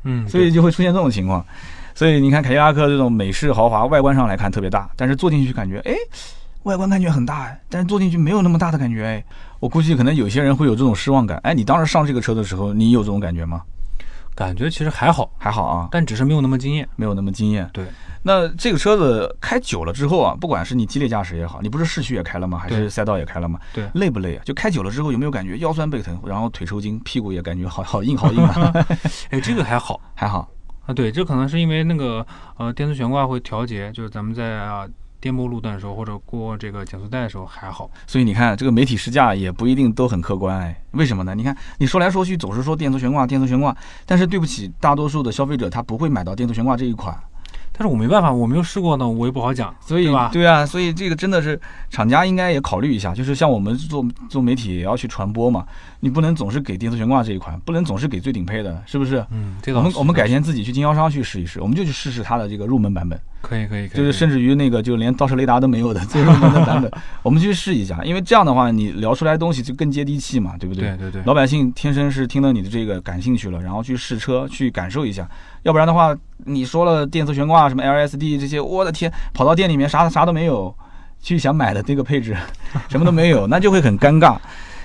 [0.05, 1.45] 嗯，所以就会出现这种情况。
[1.95, 5.95] 所以你看凯迪拉克这种美式豪华，外观上来看特别大，但是坐进去感觉，哎，
[6.63, 9.05] 外观感觉很大，但是坐进去没有那么大的感觉。
[9.05, 9.25] 哎，
[9.61, 11.39] 我估计可能有些人会有这种失望感。
[11.45, 13.63] 哎，你当时上这个车的时候，你有这种感觉吗？
[14.35, 17.69] 感觉其实还好，还好啊，但只是没有那么惊艳，没有那么惊艳。
[17.73, 17.85] 对，
[18.23, 22.59] 那这个车子开久了之后啊，不管是你激烈驾驶也好，你不是市区也开了吗？
[22.59, 23.59] 还是赛道也开了吗？
[23.73, 24.43] 对，累不累啊？
[24.45, 28.73] 就开久了之后有没有感觉腰酸背疼，然后腿抽筋，屁股也感觉好 好硬好硬啊？
[29.31, 30.49] 哎，这个还好，还好
[30.87, 30.95] 啊。
[30.95, 34.87] 对，这可能是因为那个呃电磁悬挂会调节，就是咱们在啊。
[35.23, 41.33] 颠簸路段的时候，或者过这个减速带的时候还好，所以你看这个媒体试驾也不一定都很客观哎，为什么呢？
[41.33, 47.17] 你看你说来说去总是说电磁悬挂，电磁悬挂，但是对不起，大多数的消费者他不会买到电磁悬挂这一款。
[47.73, 50.29] 但是我没办法，我没有试过呢，我也不好讲，所以吧？
[50.33, 51.59] 对啊，所以这个真的是
[51.91, 55.65] 厂家应该也考虑一下，就是像我们做做媒体也要去传播嘛，
[56.01, 59.25] 你不能总是给电磁悬挂这一款，不能总是给最顶配的，是不是？
[59.31, 63.19] 嗯，这个我们我们改天自己去经销商去试一试，我们就去试试它的这个入门版本。
[63.41, 66.89] 可以可以，就是甚至于那个就连倒车雷达都没有的 最入门的版本，
[67.25, 70.91] 我们去试一下，因为这样的话你聊出来的东西就更接地气嘛，对不对？
[70.91, 75.29] 对对对，老百姓天生是听到你的这个感兴趣了，然后去试车去感受一下，
[75.63, 80.75] 要不然的话你说了电磁悬挂什么 LSD 这些，我的天，跑到店里面啥啥都没有，
[81.21, 82.37] 去想买的这个配置
[82.89, 84.37] 什么都没有， 那就会很尴尬。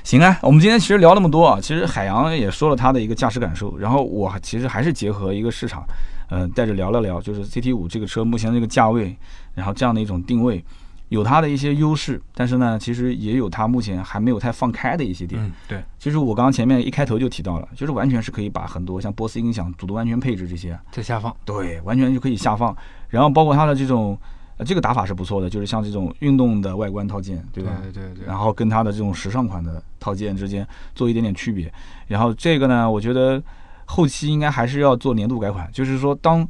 [0.04, 5.84] 行啊，我们今天其实聊那么多啊，其实海洋也说了他的一个驾驶感受，然后我其实还是结合一个市场。
[6.30, 9.16] 嗯，带着聊了聊，就是 CT 五这个车目前这个价位，
[9.56, 10.62] 然后这样的一种定位，
[11.10, 15.42] 有它的一些优势，但是呢，其实也有它目前还没有太放开的一些点。
[15.42, 22.76] 嗯，对，其实我刚刚前面一开头就提到了，就是完全是可以把很多像波斯音响、主动安全配置这些，在下放，对，完全就可以下放。
[23.08, 24.20] 然后包括它的这种，
[24.58, 27.72] 呃，这个打法是不错的，就是像这种运动的外观套件，对吧？
[27.82, 28.26] 对对对。
[28.26, 31.72] 然后跟它的这种时尚款的套件之间做一点点区别。
[32.08, 33.42] 然后这个呢，我觉得
[33.86, 36.46] 后期应该还是要做年度改款，就是说当。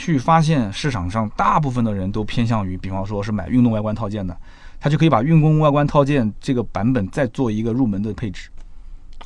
[0.00, 4.34] 去发现市场上大部分的人都偏向于，比方说是买运动外观套件的，
[4.80, 8.48] 他就可以把运动外观套件这个版本再做一个入门的配置，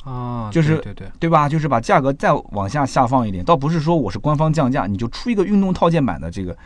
[0.03, 1.47] 啊，就是对对对吧？
[1.47, 6.57] 就是把价格再往下下放一点，倒不是说我是官方降价，你就出一个运动套件版的这个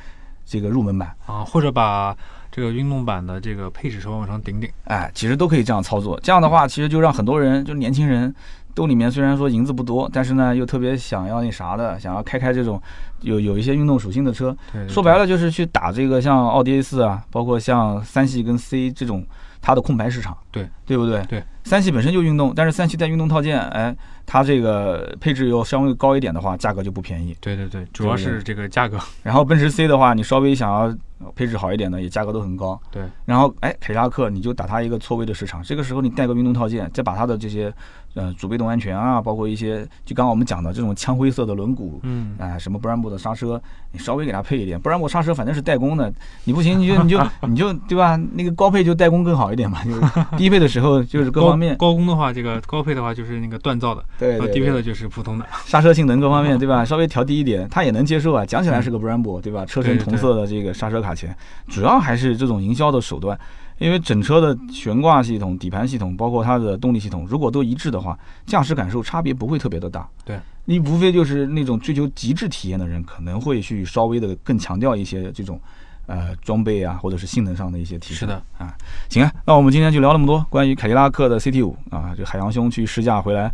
[0.43, 2.17] 这个入门版啊，或者把
[2.51, 6.19] 这个运动版的这个配置稍微往上顶顶，哎，其实都可以这样操作。
[6.21, 8.33] 这样的话，其实就让很多人，就年轻人。
[8.75, 12.81] 兜里面虽然说银子不多，但是呢又特别想要那啥的，想要开开这种
[13.21, 14.55] 有有一些运动属性的车。
[14.87, 19.25] 说白了就是去打这个像奥迪 A 四啊，包括像三系跟 C 这种
[19.61, 20.37] 它的空白市场。
[20.51, 21.21] 对，对不对？
[21.23, 23.95] 对，三系本身就运动，但是三系带运动套件，哎，
[24.25, 27.35] 它这个配置又稍微高一点的话，价格就不便宜。
[27.41, 28.97] 对对对，主要是这个价格。
[29.23, 30.95] 然后奔驰 C 的话，你稍微想要
[31.35, 32.79] 配置好一点的，也价格都很高。
[32.89, 33.03] 对。
[33.25, 37.73] 然后哎，凯迪拉克你就打它一个错位的市场，这个时候你带个运动套件，再把它的这些。
[38.15, 46.11] 呃，主被动安全啊，包括一些，就刚刚我们讲的这种枪灰色的轮毂，嗯，啊，什么 Brembo 的刹车，你稍微给它配一点，Brembo 刹车反正是代工的，
[46.45, 48.19] 你不行你就你就 你就对吧？
[48.33, 50.01] 那个高配就代工更好一点嘛，就是
[50.37, 51.77] 低配的时候就是各方面。
[51.77, 55.45] 高工的话，这个高配的话就是那个锻造的，对，低配的就是普通的。
[55.65, 56.83] 刹车性能各方面 对吧？
[56.83, 58.45] 稍微调低一点，它也能接受啊。
[58.45, 59.65] 讲起来是个 Brembo 对吧？
[59.65, 61.33] 车身同色的这个刹车卡钳，
[61.67, 63.39] 主要还是这种营销的手段。
[63.79, 70.07] 因为整车的悬挂系统、底盘系统，包括它的动力系统，如果都一致的话，驾驶感受差别不会特别的大。
[70.23, 75.59] 对，你无非就是那种追求极致体验的人，可能会去稍微的更强调一些这种，
[76.07, 78.19] 呃，装备啊，或者是性能上的一些提升。
[78.19, 78.75] 是的，啊，
[79.09, 83.49] 行啊，那我们今天就聊那么多关于凯迪拉克的 CT 五啊，这海洋兄去试驾回来，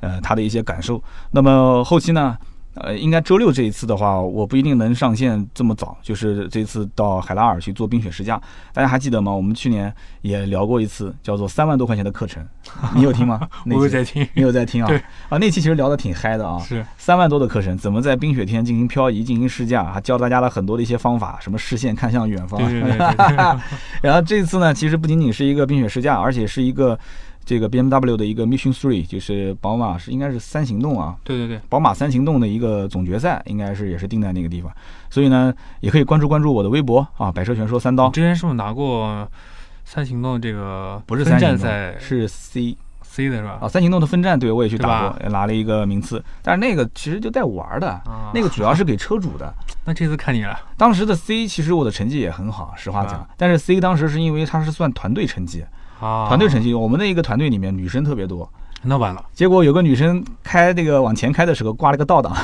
[0.00, 1.02] 呃，他的一些感受。
[1.30, 2.36] 那么后期呢？
[2.74, 5.96] 呃，应该周六这一次的话，我不一定能上线这么早。
[6.02, 8.40] 就是这次到海拉尔去做冰雪试驾，
[8.72, 9.32] 大家还记得吗？
[9.32, 9.92] 我们去年
[10.22, 12.46] 也聊过一次，叫做三万多块钱的课程，
[12.94, 13.40] 你有听吗？
[13.66, 15.02] 我有在听，你有在听啊？
[15.28, 16.58] 啊，那期其实聊得挺嗨的啊。
[16.60, 22.60] 是三万多的课程，怎么在冰雪天进行漂移、进行试驾，还教大家了很多的一些方法，什么视线看向远方。
[24.00, 26.98] 然后这次呢，其实不仅仅是一个冰雪试驾，而且是一个。
[27.50, 34.72] 这个 BMW 的一个 Mission Three 就是宝马是应该是三行动啊，对对对，宝马三行动的一个总决赛，应该是也是定在那个地方，
[35.10, 38.08] 所以呢，也可以关注关注我的微博啊，百车全说三刀。
[38.10, 39.28] 之前是不是拿过
[39.84, 43.58] 三行动这个不是三战赛是 C C 的是吧？
[43.62, 48.00] 啊，三行动的分站，对我也去打过，拿了一个名次，但是那个其实就带玩的，
[48.32, 49.52] 那个主要是给车主的。
[49.84, 55.64] 那这次看你了，当时的 C 其实我的成绩也很好，实话讲，但是 C 当时是因为它是算团队成绩。
[56.00, 58.50] 啊，团队成绩，我们的一个团队里面女生特别多，
[58.82, 59.22] 那完了。
[59.34, 62.34] 结果有个女生开这个往前开的时候挂了个倒档，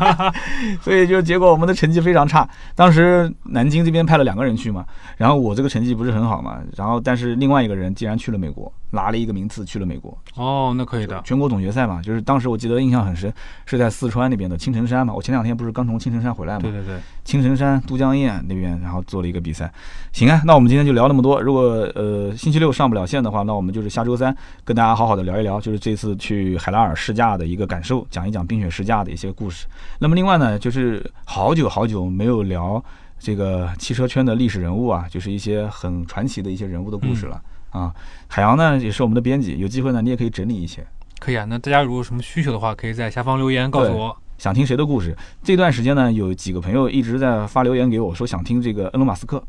[0.80, 2.48] 所以就结果我们的成绩非常差。
[2.74, 4.84] 当时南京这边派了两个人去嘛，
[5.16, 8.72] 然后我这个成绩不是很好嘛，然后但是另外一个人竟然去了美国。
[8.90, 11.20] 拿了一个名次去了美国哦，那可以的。
[11.24, 13.32] 全国总决赛嘛，就是当时我记得印象很深，
[13.64, 15.12] 是在四川那边的青城山嘛。
[15.12, 16.60] 我前两天不是刚从青城山回来嘛？
[16.60, 19.72] 对对对，青城山都江堰那边，然后做了一个比赛。
[20.12, 21.40] 行啊，那我们今天就聊那么多。
[21.40, 21.62] 如果
[21.94, 24.34] 呃星期六上不了线的话，那我们就是下周三
[24.64, 29.66] 跟大家好好的聊一聊，就是这次去海拉尔试驾的一个感受，讲一讲冰雪试驾的一些故事。
[29.98, 32.82] 那么另外呢，就是好久好久没有聊
[33.18, 37.40] 这个汽车圈的历史人物啊，就是一些很传奇的一些人物的故事了。
[37.70, 37.94] 啊，
[38.28, 40.86] 海洋呢也是我们的编辑，有机会呢你也可以整理一些。
[41.18, 44.16] 可以啊，那大家如果有什么需求的话，可以在下方留言告诉我。
[44.38, 45.16] 想听谁的故事？
[45.42, 49.42] 这段时间呢，有几个朋友一直在发留言给我，说想听这个恩隆马斯克，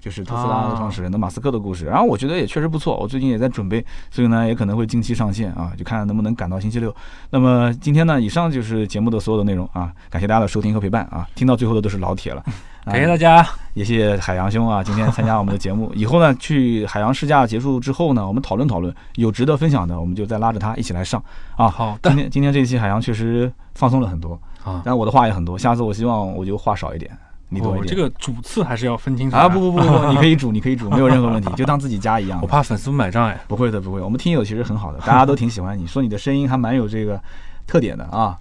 [0.00, 1.84] 就是特斯拉的创始人的马斯克的故事。
[1.86, 6.94] 然后我觉得也确实不错，我最近也在准备，所以呢也可能会近期上线啊，就看能不能赶到星期六。
[7.30, 12.44] 那么今天呢，以上就是节目的所有的内容啊，感谢大家的收听和陪伴啊，听到最后的都是老铁了。
[12.84, 15.92] 感谢大家，也谢谢海洋兄啊，今天参加我们的节目。
[15.94, 21.22] 以后呢，去海洋试驾结束之后呢，我们讨论讨论，有值得分享的，我们就再拉着他一起来上
[21.56, 21.68] 啊。
[21.68, 27.10] 好，今天今天这一期海洋确实放松了很多啊，但我的话也很多，下次我希望我就话少一点，
[27.48, 27.86] 你多一点。
[27.86, 29.48] 这个主次还是要分清楚啊！
[29.48, 32.38] 不不不不， 你可以主，你可以主，没有任何问题，就当自己家一样。
[32.42, 33.40] 我怕粉丝不买账哎。
[33.48, 37.20] 不会的，不会，我们听友其实很好的，大家都挺喜欢你，说你的声音还蛮有这个
[37.66, 38.36] 特点的啊。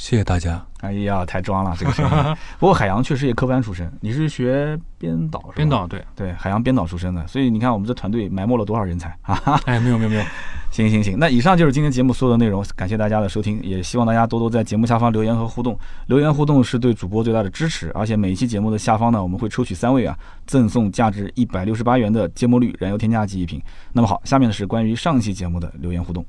[0.00, 0.64] 谢谢大家。
[0.80, 2.36] 哎呀，太装了这个声音。
[2.58, 5.52] 不过海洋确实也科班出身，你是学编导是吧？
[5.56, 9.60] 编导对对，海洋编导出身的，所以你看我们这团队埋没了多少人才啊！
[9.66, 10.22] 哎，没有没有没有。
[10.70, 15.78] 行行行，那以上就是今天节目所有的内容，感谢大家的收听，也希望大家多多在节目下方留言和互动。
[16.06, 23.60] 留言互动是对主播最大的支持，而且每一期节目的下方呢，我们会抽取三位啊，赠送价值一百六十八元的芥末绿燃油添加剂一瓶。
[23.92, 26.24] 那么好，下面呢是关于上期节目的留言互动。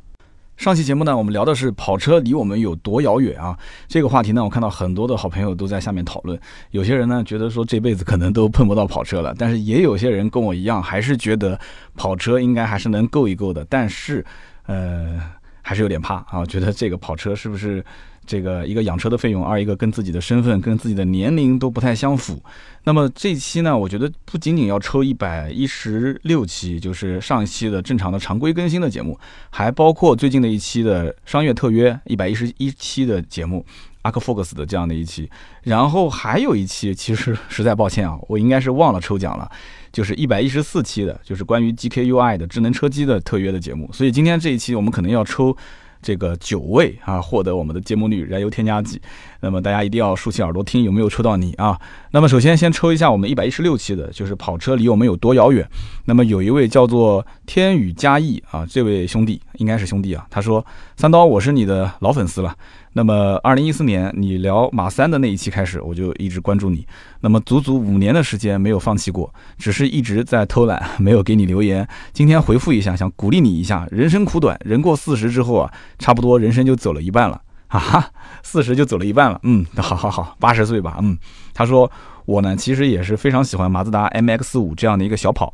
[0.62, 3.58] 上期节目呢，我们聊的是跑车离我们有多遥远啊？
[3.88, 6.40] 这个话题呢，我看到很多的好朋友都在下面讨论。
[6.70, 11.60] 有些人呢，觉得说这辈子可能都碰不到跑车了，但是也有些人跟我一样，还是觉得
[11.96, 13.66] 跑车应该还是能够一够的。
[13.68, 14.24] 但是，
[14.68, 15.20] 呃，
[15.64, 17.84] 还是有点怕啊，觉得这个跑车是不是？
[18.26, 22.42] 这个一个养车的费用，二一个跟自己的身份、跟自己的年龄都不太相符。
[22.84, 29.20] 那么这期呢，我觉得不仅仅要抽一百一十六期，就是上一期的正常的常规更新的节目，
[29.50, 33.66] 还包括最近的一期的商业特约一百一十一期的节目，
[34.04, 35.30] 阿克 Focus 的这样的一期。
[35.64, 39.50] 然后还有一期，其实实在抱歉啊，我应该是忘了抽奖了，
[39.92, 43.90] 就是一百一十四期的，就是关于 GKUI 的智能车机的特约的节目。
[43.92, 45.56] 所以今天这一期我们可能要抽。
[46.02, 49.02] 这个九位啊，获得我们的芥末绿燃油添加剂。
[49.42, 51.78] 那么大家一定要竖起耳朵听，有没有抽到你啊？
[52.12, 55.68] 那么首先先抽一下我们一百一十六期的，就是跑车离我们有多遥远。
[56.06, 60.66] 那么有一位叫做天宇嘉义啊，这位兄弟应该是兄弟啊，他说
[60.96, 62.56] ：“三刀，我是你的老粉丝了。”
[62.94, 66.86] 那么，二零一四年你聊马三的那一期开始，我就一直关注你。
[67.22, 71.88] 那么，足足五年的时间没有放弃过，只是一直在偷懒， 没有给你留言。
[72.12, 73.88] 今天回复一下，想鼓励你一下。
[73.90, 77.42] 人生苦短，人过四十之后啊，差不多人生就走了一半了
[77.80, 78.06] 啊，
[78.44, 79.40] 四十就走了一半了。
[79.44, 80.98] 嗯，好好好，八十岁吧。
[81.02, 81.18] 嗯，
[81.54, 81.90] 他说
[82.26, 85.54] 我呢，其实也是非常喜欢马自达 MX 五这样的一个小跑。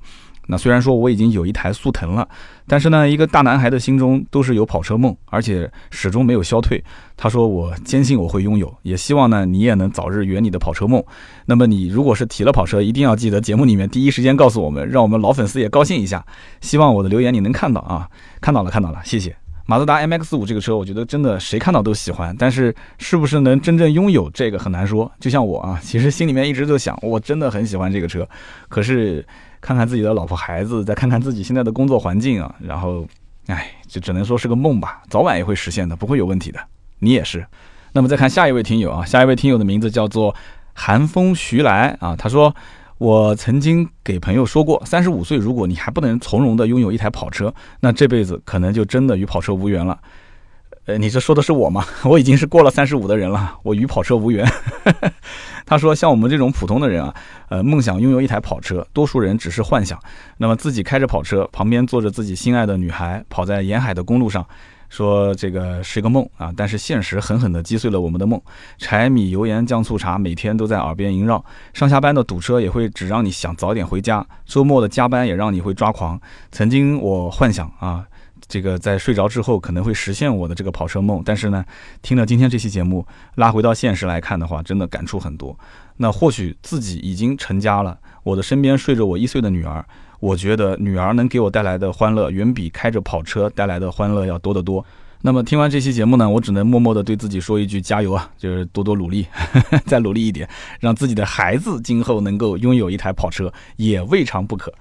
[0.49, 2.25] 那虽然说我已经有一台速腾了，
[2.65, 6.81] 但是呢，一个大男孩的心中都是有跑车梦，而且始终没有消退。
[7.17, 11.03] 他说：“我坚信我会拥有，也希望呢你也能早日圆你的跑车梦。
[11.45, 16.25] 那么你如果是提了跑车，一定要记得节目里面第一时间告诉我们，让我们老粉丝也高兴一下。
[16.61, 18.09] 希望我的留言你能看到啊，
[18.39, 19.46] 看到了看到了，谢谢。
[19.67, 25.11] 马自达 MX 五这个车，我觉得真的谁看到都喜欢，但是是不是能真正拥有这个很难说。
[25.19, 28.27] 就像我啊，其实心里面一直就想，我真的很喜欢这个车，
[28.67, 29.23] 可是。”
[29.59, 33.05] 看看自己的老婆孩子，再看看自己现在的工作环境啊，然后，
[33.47, 36.59] 哎，就只能说是个梦吧，早晚也会实现的，不会有问题的。
[36.99, 37.45] 你也是。
[37.91, 40.33] 那么再看下一位听友啊，下一位听友的名字叫做
[40.73, 42.55] 寒风徐来啊，他说，
[42.97, 49.99] 我曾经给朋友说过，三十五岁如果你还不能从容的拥有一台跑车，那这辈子可能就真的与跑车无缘了。
[50.85, 51.85] 呃，你这说的是我吗？
[52.05, 54.49] 我已经是过了三十五的人了，我与跑车无缘。
[55.65, 57.13] 他说，像我们这种普通的人啊，
[57.49, 59.99] 呃，梦想拥有一台跑车，多数人只是幻想。
[60.37, 64.47] 那么自己开着跑车，旁边坐着自己心爱的女孩，跑在沿海的公路上，
[64.89, 66.53] 说这个是个梦啊。
[66.55, 68.41] 但是现实狠狠地击碎了我们的梦，
[68.77, 76.19] 柴米油盐酱醋茶每天都在耳边萦绕，上下班的堵车也会只让你想早点回家，周末的加班也让你会抓狂。
[76.51, 78.05] 曾经我幻想啊。
[78.49, 81.65] 这个在睡着之后可能会实现我的这个跑车梦，但是呢，
[82.01, 85.57] 听了今天这期节目，拉回到现实来看的话，真的感触很多。
[85.97, 89.85] 那或许自己已经成家了，我的身边睡着我一岁的女儿，
[90.19, 94.83] 我觉得女儿能给我带来的欢乐，远比开着跑车带来的欢乐要多得多。
[95.21, 99.25] 那么听完这期节目呢，我只能默默的对自己说一句加油啊，就是多多努力，
[99.85, 100.47] 再努力一点，
[100.79, 104.71] 让自己的孩子今后能够拥有一台跑车，也未尝不可。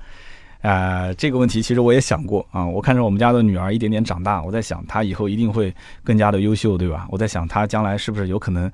[0.61, 2.66] 啊，这个问题其实我也想过啊。
[2.66, 5.72] 我看着我们家的女儿一点点长大，我在想她以后一定会
[6.03, 7.07] 更加的优秀，对吧？
[7.11, 8.70] 我在想她将来是不是有可能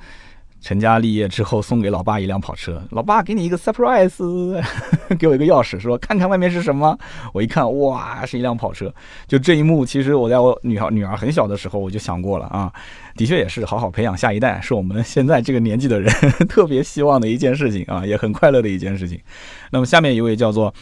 [0.63, 2.83] 成家立业之后送给老爸一辆跑车？
[2.93, 4.63] 老爸给你一个 surprise，
[5.19, 6.97] 给我一个钥匙，说看看外面是什么。
[7.35, 8.91] 我一看，哇，是一辆跑车。
[9.27, 12.73] 就这一幕，其实我在我女儿女儿很小的时候我就想过了啊。
[13.17, 16.11] 的确也是好好培养下一代，是我们现在这个年纪的人
[16.49, 19.21] 特别希望的一件事情啊，也很快乐的一件事情。
[19.71, 20.73] 那么下面一位叫做。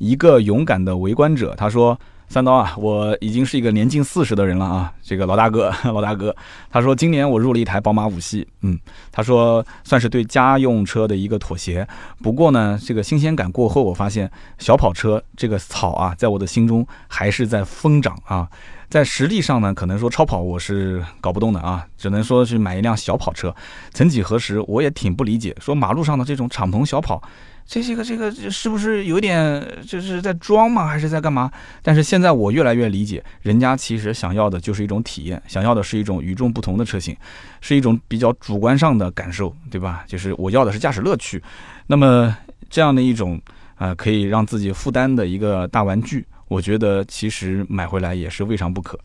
[0.00, 1.98] 一个勇敢的围观者，他说
[2.28, 6.34] ：“三刀啊，我已经是一个年近四十的人了啊，这个老大哥， 老大哥。
[6.70, 8.78] 他说今年我入了一台宝马五系，嗯，
[9.10, 11.88] 他说算是对家用车的一个妥协。
[12.22, 18.46] 不过呢，这个新鲜感过后，我发现小跑车这个草啊，在我的心中还是在疯长啊。
[18.90, 23.54] 在实力上呢，可能说超跑我是搞不动的啊，只能说去买一辆小跑车。
[23.94, 27.22] 曾几何时，我也挺不理解，说马路上的这种敞篷小跑。”
[27.68, 30.86] 这这个这个是不是有点就是在装吗？
[30.86, 31.52] 还是在干嘛？
[31.82, 37.14] 但是现在我越来越理解，人家其实想要的就是一种体验，想要的是一种与众不同的车型，
[37.60, 40.02] 是一种比较主观上的感受，对吧？
[40.06, 41.42] 就是我要的是驾驶乐趣。
[41.86, 42.34] 那么
[42.70, 43.38] 这样的一种
[43.74, 48.98] 啊，可以让自己负担的一个大玩具，我觉得其实买回来也是未尝不可。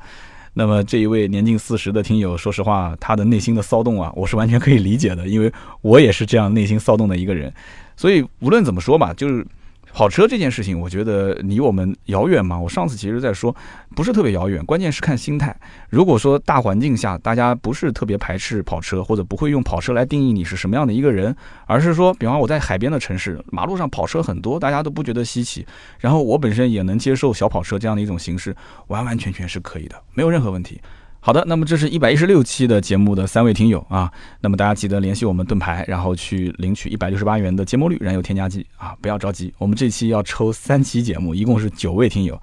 [0.54, 5.52] 那么这一位年近四十的听友，说实话，他的内心的骚动啊，我是完全可以理解的，因为
[5.82, 7.54] 我也是这样内心骚动的一个人。
[7.96, 9.46] 所以无论怎么说吧，就是
[9.94, 12.60] 跑车这件事情，我觉得离我们遥远吗？
[12.60, 13.56] 我上次其实在说，
[13.96, 15.56] 不是特别遥远，关键是看心态。
[15.90, 21.36] 如果说大环境下大家不是特别排斥跑车，或者不会用跑车来定义你是什么样的一个人，
[21.68, 25.64] 而是说，比方我在海边的城市，马路上跑车很多，大家都不觉得稀奇，
[26.00, 28.56] 然后我本身也能接受小跑车这样的一种形式，
[28.88, 30.82] 完完全全是可以的，没有任何问题。
[31.26, 34.12] 好的，那么这是一百一十六期的节目的三位听友啊，
[34.42, 42.38] 那么大家记得联系我们盾牌，然后去领取一百六十八元的节末绿燃油添加剂啊，不要着急，我们这期要抽三期节目，一共是九位听友。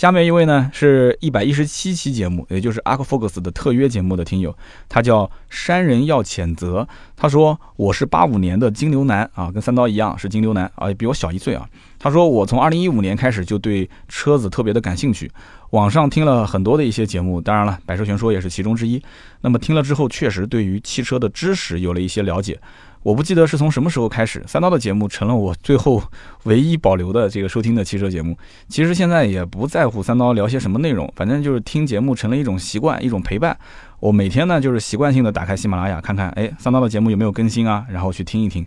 [0.00, 4.56] 下面一位呢是一百一十七期节目，也就是 Arcfocus 的特约节目的听友，
[4.88, 11.68] 他叫山人要谴责，他说我是八五年的金牛男啊，跟三刀一样是金牛男啊，也比我小一岁啊。
[11.98, 15.30] 他说我从二零一五年开始就对车子特别的感兴趣。
[15.72, 19.02] 网上听了很多的一些节目，当然了，百车全说也是其中之一。
[19.42, 22.58] 那么听了之后，确实对于汽车的知识有了一些了解。
[23.02, 26.02] 我不记得是从什么时候开始，三刀的节目成了我最后
[26.44, 28.36] 唯一保留的这个收听的汽车节目。
[28.68, 33.56] 其实现在也不在乎三刀聊些什么内容，反正就是听节目成了一种习惯，一种陪伴。
[34.00, 38.66] 我每天呢就是习惯性的打开喜马拉雅看看，哎，三刀的节目有没有更新啊，然后去听一听。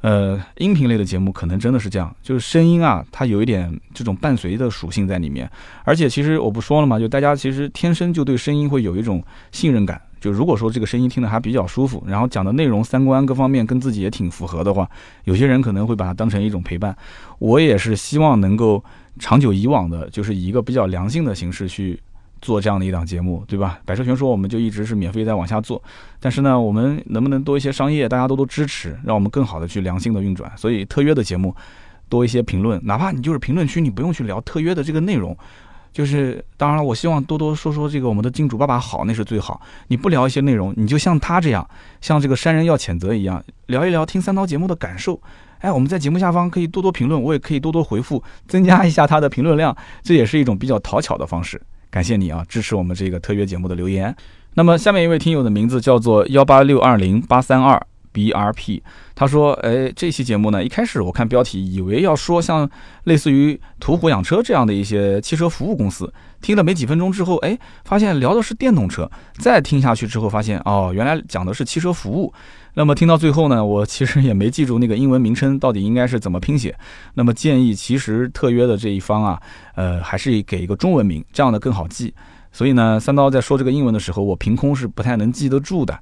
[0.00, 5.50] 呃，音频类的节目可能真的是这样，就是声音啊，它有一点这种伴随的属性在里面。
[5.84, 10.00] 而且其实我不说了嘛，就大家其实天生就对声音会有一种信任感。
[10.20, 14.88] 就如果说这个声音听得还比较舒服，然后讲的内容、三观各方面跟自己也挺符合的话，
[15.24, 16.96] 有些人可能会把它当成一种陪伴。
[17.38, 18.82] 我也是希望能够
[19.18, 22.00] 长久以往的，就是以一个比较良性的形式去。
[22.40, 23.80] 做这样的一档节目，对吧？
[23.84, 25.82] 百车全说我们就一直是免费在往下做，
[26.20, 30.48] 但是呢，我们能不能多一些商业，大家多多支持，让我们更好的去良性的运转？
[30.56, 31.52] 所以特约的节目
[32.08, 35.36] 多一些评论，哪怕你就是评论区，你不用去聊特约的这个内容，
[35.98, 39.60] 就是当然了，我希望多多说说这个我们的金主爸爸好，那是最好。
[39.88, 41.68] 你不聊一些内容，你就像他这样，
[42.00, 45.20] 像这个山人要谴责一样，聊一聊听三刀节目的感受。
[45.58, 51.60] 哎，我们在节目下方可以多多评论，我也可以多多回复，增加一下他的评论量，这也是一种比较讨巧的方式。
[51.90, 54.14] 感谢你啊，支持我们这个特约节目的留言。
[54.54, 57.84] 那么下面一位听友的名字叫做幺八六二零八三二
[58.18, 58.80] BRP，
[59.14, 62.68] 他说：“哎，这期节目呢，一开始我看标题以为要说像
[63.04, 69.08] 类似于途虎养车这样的一些汽车服务公司，听了没几分钟之后，哎，发现聊的是电动车。
[69.38, 72.32] 再听下去之后，发现哦，原来讲的是汽车服务。”
[72.74, 76.76] 那么听到最后呢，我其实也没记住那个英文名称到底应该是怎么拼写。
[77.14, 79.40] 那么建议其实特约的这一方啊，
[79.74, 82.14] 呃，还是给一个中文名，这样的更好记。
[82.52, 85.98] 所以呢，三刀在说这个英文的时候，我凭空是不太能记得住的。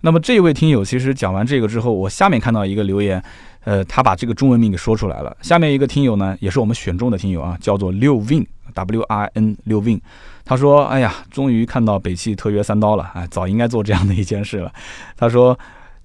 [0.00, 3.22] 那么这位听友其实讲完这个之后，我下面看到一个留言，
[3.64, 5.36] 呃，他把这个中文名给说出来了。
[5.42, 10.00] 下面一个听友呢，也是我们选中的听友啊，叫做六 win W I N 六 win，
[10.44, 14.72] 他说：“哎呀，终于看到北汽特约三刀了，哎，早应该做这样的一件事了。”
[15.16, 15.58] 他说。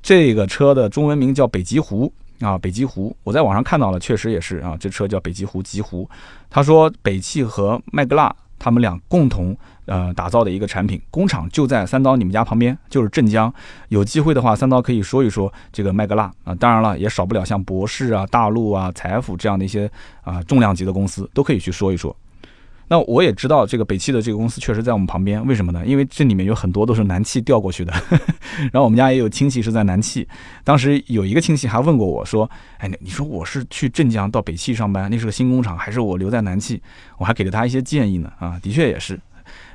[0.07, 6.07] 这个车的中文名叫北极狐啊，北极狐，我在网上看到了，确实也是啊，这车叫北极狐，极狐。
[6.47, 8.31] 他说北汽和麦格纳
[8.65, 9.55] 他们俩共同
[9.85, 13.53] 呃打造的一个产品，工厂就在三刀你们家旁边，就是镇江。
[13.89, 19.87] 有机会的话，三刀可以说一说这个麦格纳啊，当然了，也少不了像博士啊、大陆啊、财富这样的一些
[20.23, 22.15] 啊重量级的公司，都可以去说一说。
[22.87, 25.83] 那我也知道这个北汽的这个公司确实在我们旁边，为什么呢？
[25.85, 27.91] 因为这里面有很多都是南汽调过去的，
[28.71, 30.27] 然后我们家也有亲戚是在南汽。
[30.63, 36.81] 当时有一个亲戚还问过我说：“哎，你说我是去镇江到北汽上班，那是个新工厂，还是我留在南汽？”
[37.17, 38.31] 我还给了他一些建议呢。
[38.39, 39.19] 啊，的确也是。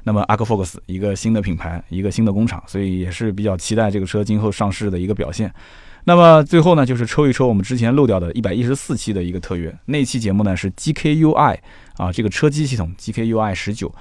[0.04, 5.52] 那么 Arcfox 一个新的品牌，一个新的工厂，所以也是比较期待这个车今后上市的一个表现。
[6.04, 11.58] 那么最后呢，就是抽一抽我们之前漏掉的一百一十四期的一个特约，那期节目呢是 GKUI
[12.00, 13.92] 啊，这个车机系统 GKUI 十九。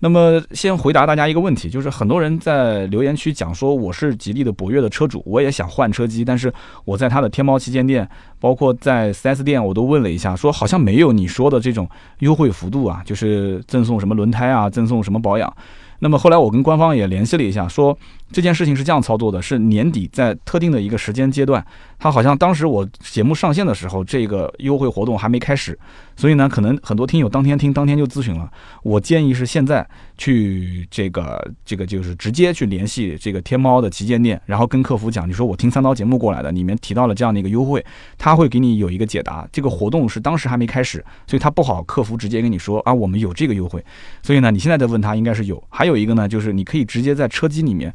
[0.00, 6.52] 那么先回答大家一个问题，就是很多人在留言区讲说我是吉利的博越的车主，我也想换车机，但是
[6.84, 11.88] 我在他的天猫旗舰店，包括在 4S 店，我都问了一下，说好像没有你说的这种
[12.20, 15.52] 优惠幅度啊，就是赠送什么轮胎啊，赠送什么保养。
[15.98, 17.98] 那么后来我跟官方也联系了一下，说
[18.30, 21.64] 这件事情是这样操作的，是年底在特定的一个时间阶段，
[21.98, 25.78] 他好像当时我节目上线的时候，这个优惠活动还没开始，
[26.16, 28.50] 所以呢，可能很多听友当天听当天就咨询了。
[28.82, 37.84] 我建议是现在去这个这个就是直接去联系这个天猫的旗舰店，然后跟客服讲，你说我听三刀节目过来的，里面提到了这样的一个优惠，
[38.16, 39.48] 他会给你有一个解答。
[39.50, 43.84] 这个活动是当时还没开始，所以他不好客服直接跟你说啊，我们有这个优惠，
[44.22, 45.88] 所以呢，你现在再问他应该是有，还。
[45.88, 47.90] 有一个呢，就是你可以直接在车机里面，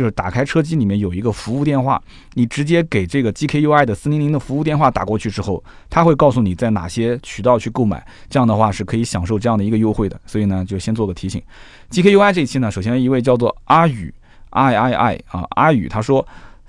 [0.00, 10.18] 就是打开车机里面有一个服务电话，你直接给这个 GKUI 的四零零的服务电话打过去之后，他会告诉你在哪些渠道去购买，这样的话是可以享受这样的一个优惠的。
[10.24, 11.42] 所以呢，就先做个提醒。
[11.90, 14.10] GKUI 这一期呢，首先一位叫做阿宇
[14.48, 16.26] ，I I I 啊，阿宇他说，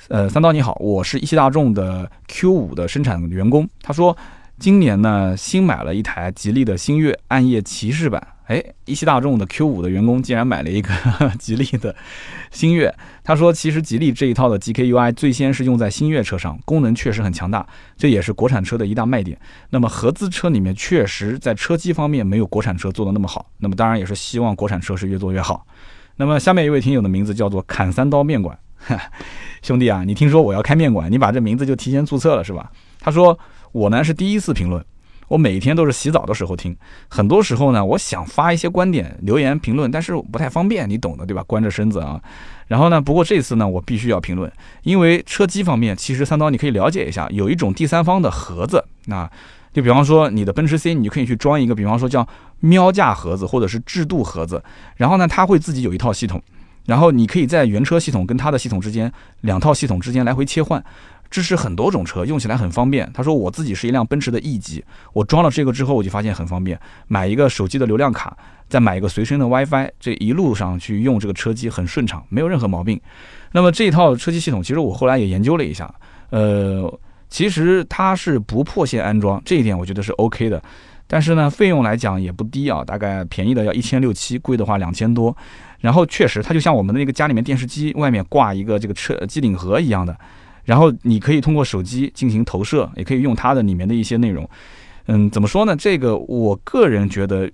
[0.09, 4.17] 呃，三刀你好，我是一汽大众的 Q 五的生产员工，他说。
[4.62, 8.22] 今年呢新买了一台吉利的星越暗夜骑士版。
[8.45, 10.93] 哎，一汽大众的 Q 五的员工竟然买了一个
[11.39, 11.95] 吉利的
[12.51, 12.93] 星越。
[13.24, 17.66] 他说，其实吉利这一套的 GKUI 最先是用在星越车上，功能确实很强大，
[17.97, 19.36] 这也是国产车的一大卖点。
[19.72, 23.49] 那么合资车里面确实在车机方面没有国产车做的那么好。
[23.57, 25.66] 那么当然也是希望国产车是越做越好。
[26.18, 28.55] 那么下面一位听友的名字叫做砍三刀面馆，
[29.64, 32.72] 兄弟啊，你听说我要开面馆，你把这名字就提前注册了是吧？
[32.99, 33.39] 他说
[33.72, 34.84] 我呢是第一次评论。
[35.28, 36.76] 我每天都是洗澡的时候听，
[37.07, 41.41] 很多时候呢，我想发一些观点、留言、评论，但是不太方便，你懂的，对吧？
[41.43, 42.22] 关着身子啊。
[42.67, 44.51] 然后呢，不过这次呢，我必须要评论，
[44.84, 49.30] 因为车机方面，其实三刀你可以了解一下，有一种第三方的盒子，那
[49.72, 52.28] 就比方说你的奔驰 C，你就可以去装一个，比方说叫
[52.59, 54.61] 喵架盒子或者是智度盒子，
[54.97, 56.43] 然后呢，它会自己有一套系统，
[56.88, 59.09] 然后你可以在原车系统跟它的系统之间，
[59.39, 60.84] 两套系统之间来回切换。
[61.32, 63.09] 支持很多种车，用起来很方便。
[63.13, 66.79] 他说我自己是一辆奔驰的 E 级，我装了这个之后，我就发现很方便。
[67.07, 72.99] 买一个手机的流量卡，再买一个随身的 WiFi，这一路上去用这个车机很顺畅，没有任何毛病。
[73.53, 75.91] 那么这一套车机系统，其实我后来也研究了一下，
[76.32, 80.61] 呃，其实它是不破线安装，这一点我觉得是 OK 的。
[81.07, 85.36] 但是呢，费用来讲也不低啊，大概便宜的要一千六七，贵的话两千多。
[85.79, 90.15] 然后确实，它就像我们的那个家里面电视机外面挂一个这个车机顶盒一样的。
[90.64, 94.47] 然后你可以通过手机进行投射，也可以用它的里面的一些内容。
[95.07, 95.76] 嗯，怎么说呢？
[95.76, 97.51] 这个我个人觉得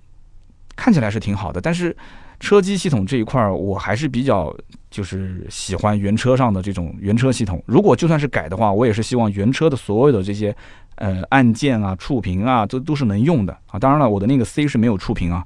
[0.76, 1.96] 看起来是挺好的，但是
[2.38, 4.54] 车机系统这一块儿，我还是比较
[4.90, 7.60] 就是喜欢原车上的这种原车系统。
[7.66, 10.54] 如果就算是改的话，我也是希望原车的所有的这些
[10.96, 13.78] 呃按键啊、触屏啊，都都是能用的啊。
[13.78, 15.44] 当然了，我的那个 C 是没有触屏啊。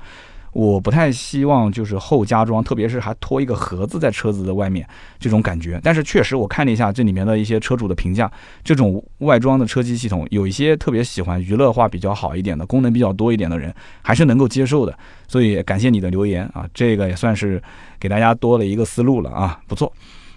[0.52, 4.86] 我不太希望就是后加装，特别是还拖一个盒子在车子的外面
[5.18, 5.80] 这种感觉。
[5.82, 8.30] 但是确实我看了一下这里面的一些车主的评价，
[8.62, 14.94] 这种外装的车机系统，有一些特别喜欢娱乐化比较好一点的，功能比较多一点的人还是能够接受的。
[15.26, 17.62] 所以感谢你的留言啊，这个也算是
[17.98, 19.90] 给大家多了一个思路了啊，不错。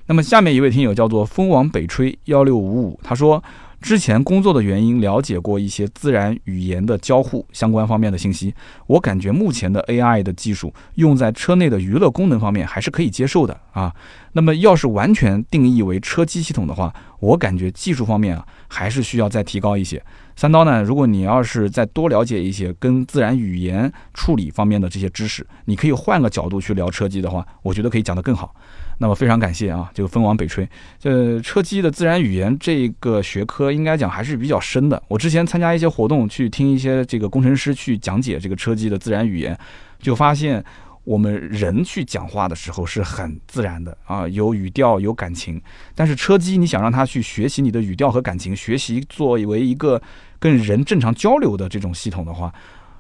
[0.08, 3.44] 那么下面一位听友叫做风往北吹幺六五五，他说。
[3.82, 8.54] 之前工作的原因，了解过一些自然语言的交互相关方面的信息。
[8.88, 13.94] 我感觉目前的 AI 的技术用在车内的娱乐功能方面还是可以接受的啊。
[14.34, 20.04] 那么要是完全定义为车机系统的话，我感觉技术方面啊还是需要再提高一些。
[20.36, 28.54] 三刀呢，如果你要是再多了解一些跟自然语言处理方面的这些知识，你可以换个角度去聊车机的话，我觉得可以讲得更好。
[28.98, 30.68] 那么非常感谢啊，这个风往北吹。
[31.00, 35.02] 这车机的自然语言这个学科应该讲还是比较深的。
[35.08, 39.58] 我之前参加一些活动，去听一些这个工程师去讲解这个车机的自然语言，
[40.00, 40.64] 就发现
[41.04, 45.62] 我们人去讲话的时候是很自然的啊，有语调有感情。
[45.94, 50.02] 但是车机你想让它去学习你的语调和感情，学习作为一个
[50.40, 52.54] 跟人正常交流的这种系统的话。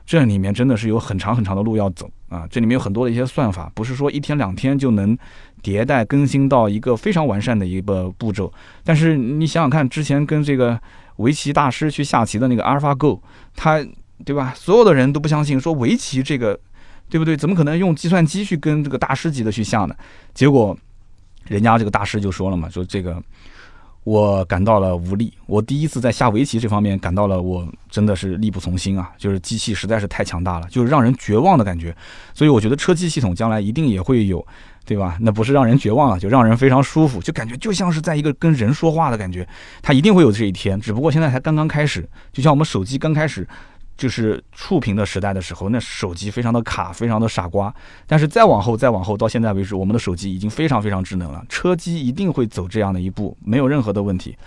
[0.07, 2.45] 这里面真的是有很长很长的路要走啊！
[2.51, 5.17] 这里面有很多的一些算法，不是说一天两天就能
[5.65, 8.53] 迭代更新到一个非常完善的一个步骤。
[8.83, 10.79] 但是你想想看，之前跟这个
[11.15, 13.19] 围棋大师去下棋的那个阿尔法 Go，
[13.55, 13.83] 他
[14.23, 14.53] 对吧？
[14.55, 16.59] 所有的人都不相信，说围棋这个
[17.09, 17.35] 对不对？
[17.35, 19.95] 怎么可能用计算机去跟这个大师级的去下呢？
[20.35, 20.77] 结果
[21.47, 23.19] 人家这个大师就说了嘛，说这个。
[24.05, 29.11] 我感到了无力，我第一次在下围棋这方面感到了我真的是力不从心啊！
[29.17, 31.93] 就是机器实在是太强大了，就是让人绝望的感觉。
[32.31, 34.45] 所以我觉得车机系统将来一定也会有，
[34.85, 35.17] 对吧？
[35.19, 39.47] 那不是让人绝望了，就让人非常舒服，就感觉就像是在一个跟人说话的感觉。
[39.81, 43.47] 它一定会有这一天，只不过现在才刚刚开始，就像我们手机刚开始。
[43.97, 47.73] 就是触屏的时代的时候，那手机非常的卡，非常的傻瓜。
[48.05, 51.43] 但是再往后，再往后，到现在为止，我们的手机已经非常非常智能了。
[51.47, 54.37] 车机一定会走这样的一步，没有任何的问题。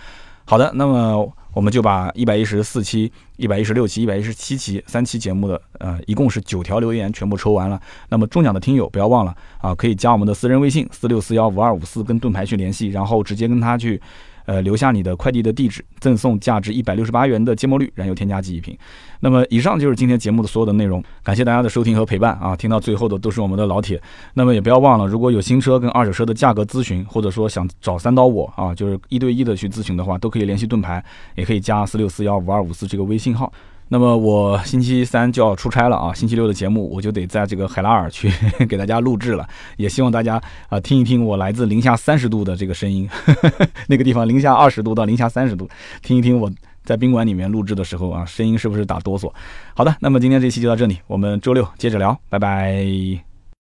[0.45, 7.81] 好的，那么我们就把一百一十四期、一百一十六期、一百一十七期三期节目的呃，一共是九条留言全部抽完了。
[8.09, 14.01] 那么中奖的听友不要忘了啊，可以加我们的私人微信四六四幺五二五四跟盾牌去联系，然后直接跟他去。
[14.49, 18.75] 呃，留下你的快递的地址，赠送价值一百六十八元的芥末绿燃油添加剂一瓶。
[19.21, 22.57] 那么，以上就是今天节目的所有的内容，感谢大家的收听和陪伴啊！
[22.57, 24.01] 听到最后的都是我们的老铁。
[24.33, 33.53] 那么也不要忘了，如果有新车跟二手车的价格咨询，或者说想找三刀我啊，就是一对一的去咨询的话，都可以联系盾牌，也可以加四六四幺五二五四这个微信号。
[33.89, 38.31] 那么我星期三就要出差了啊，星期六的节目我就得在这个海拉尔去
[38.69, 43.09] 给大家录制了，也希望大家啊听一听我来自零下三十度的这个声音，
[43.89, 45.69] 那个地方零下二十度到零下三十度，
[46.03, 46.51] 听一听我
[46.85, 49.33] 在宾馆里面录制的时候啊，声音是不是打哆嗦？
[49.75, 53.28] 好的，那么今天这期就到这里，我们周六接着聊，拜拜。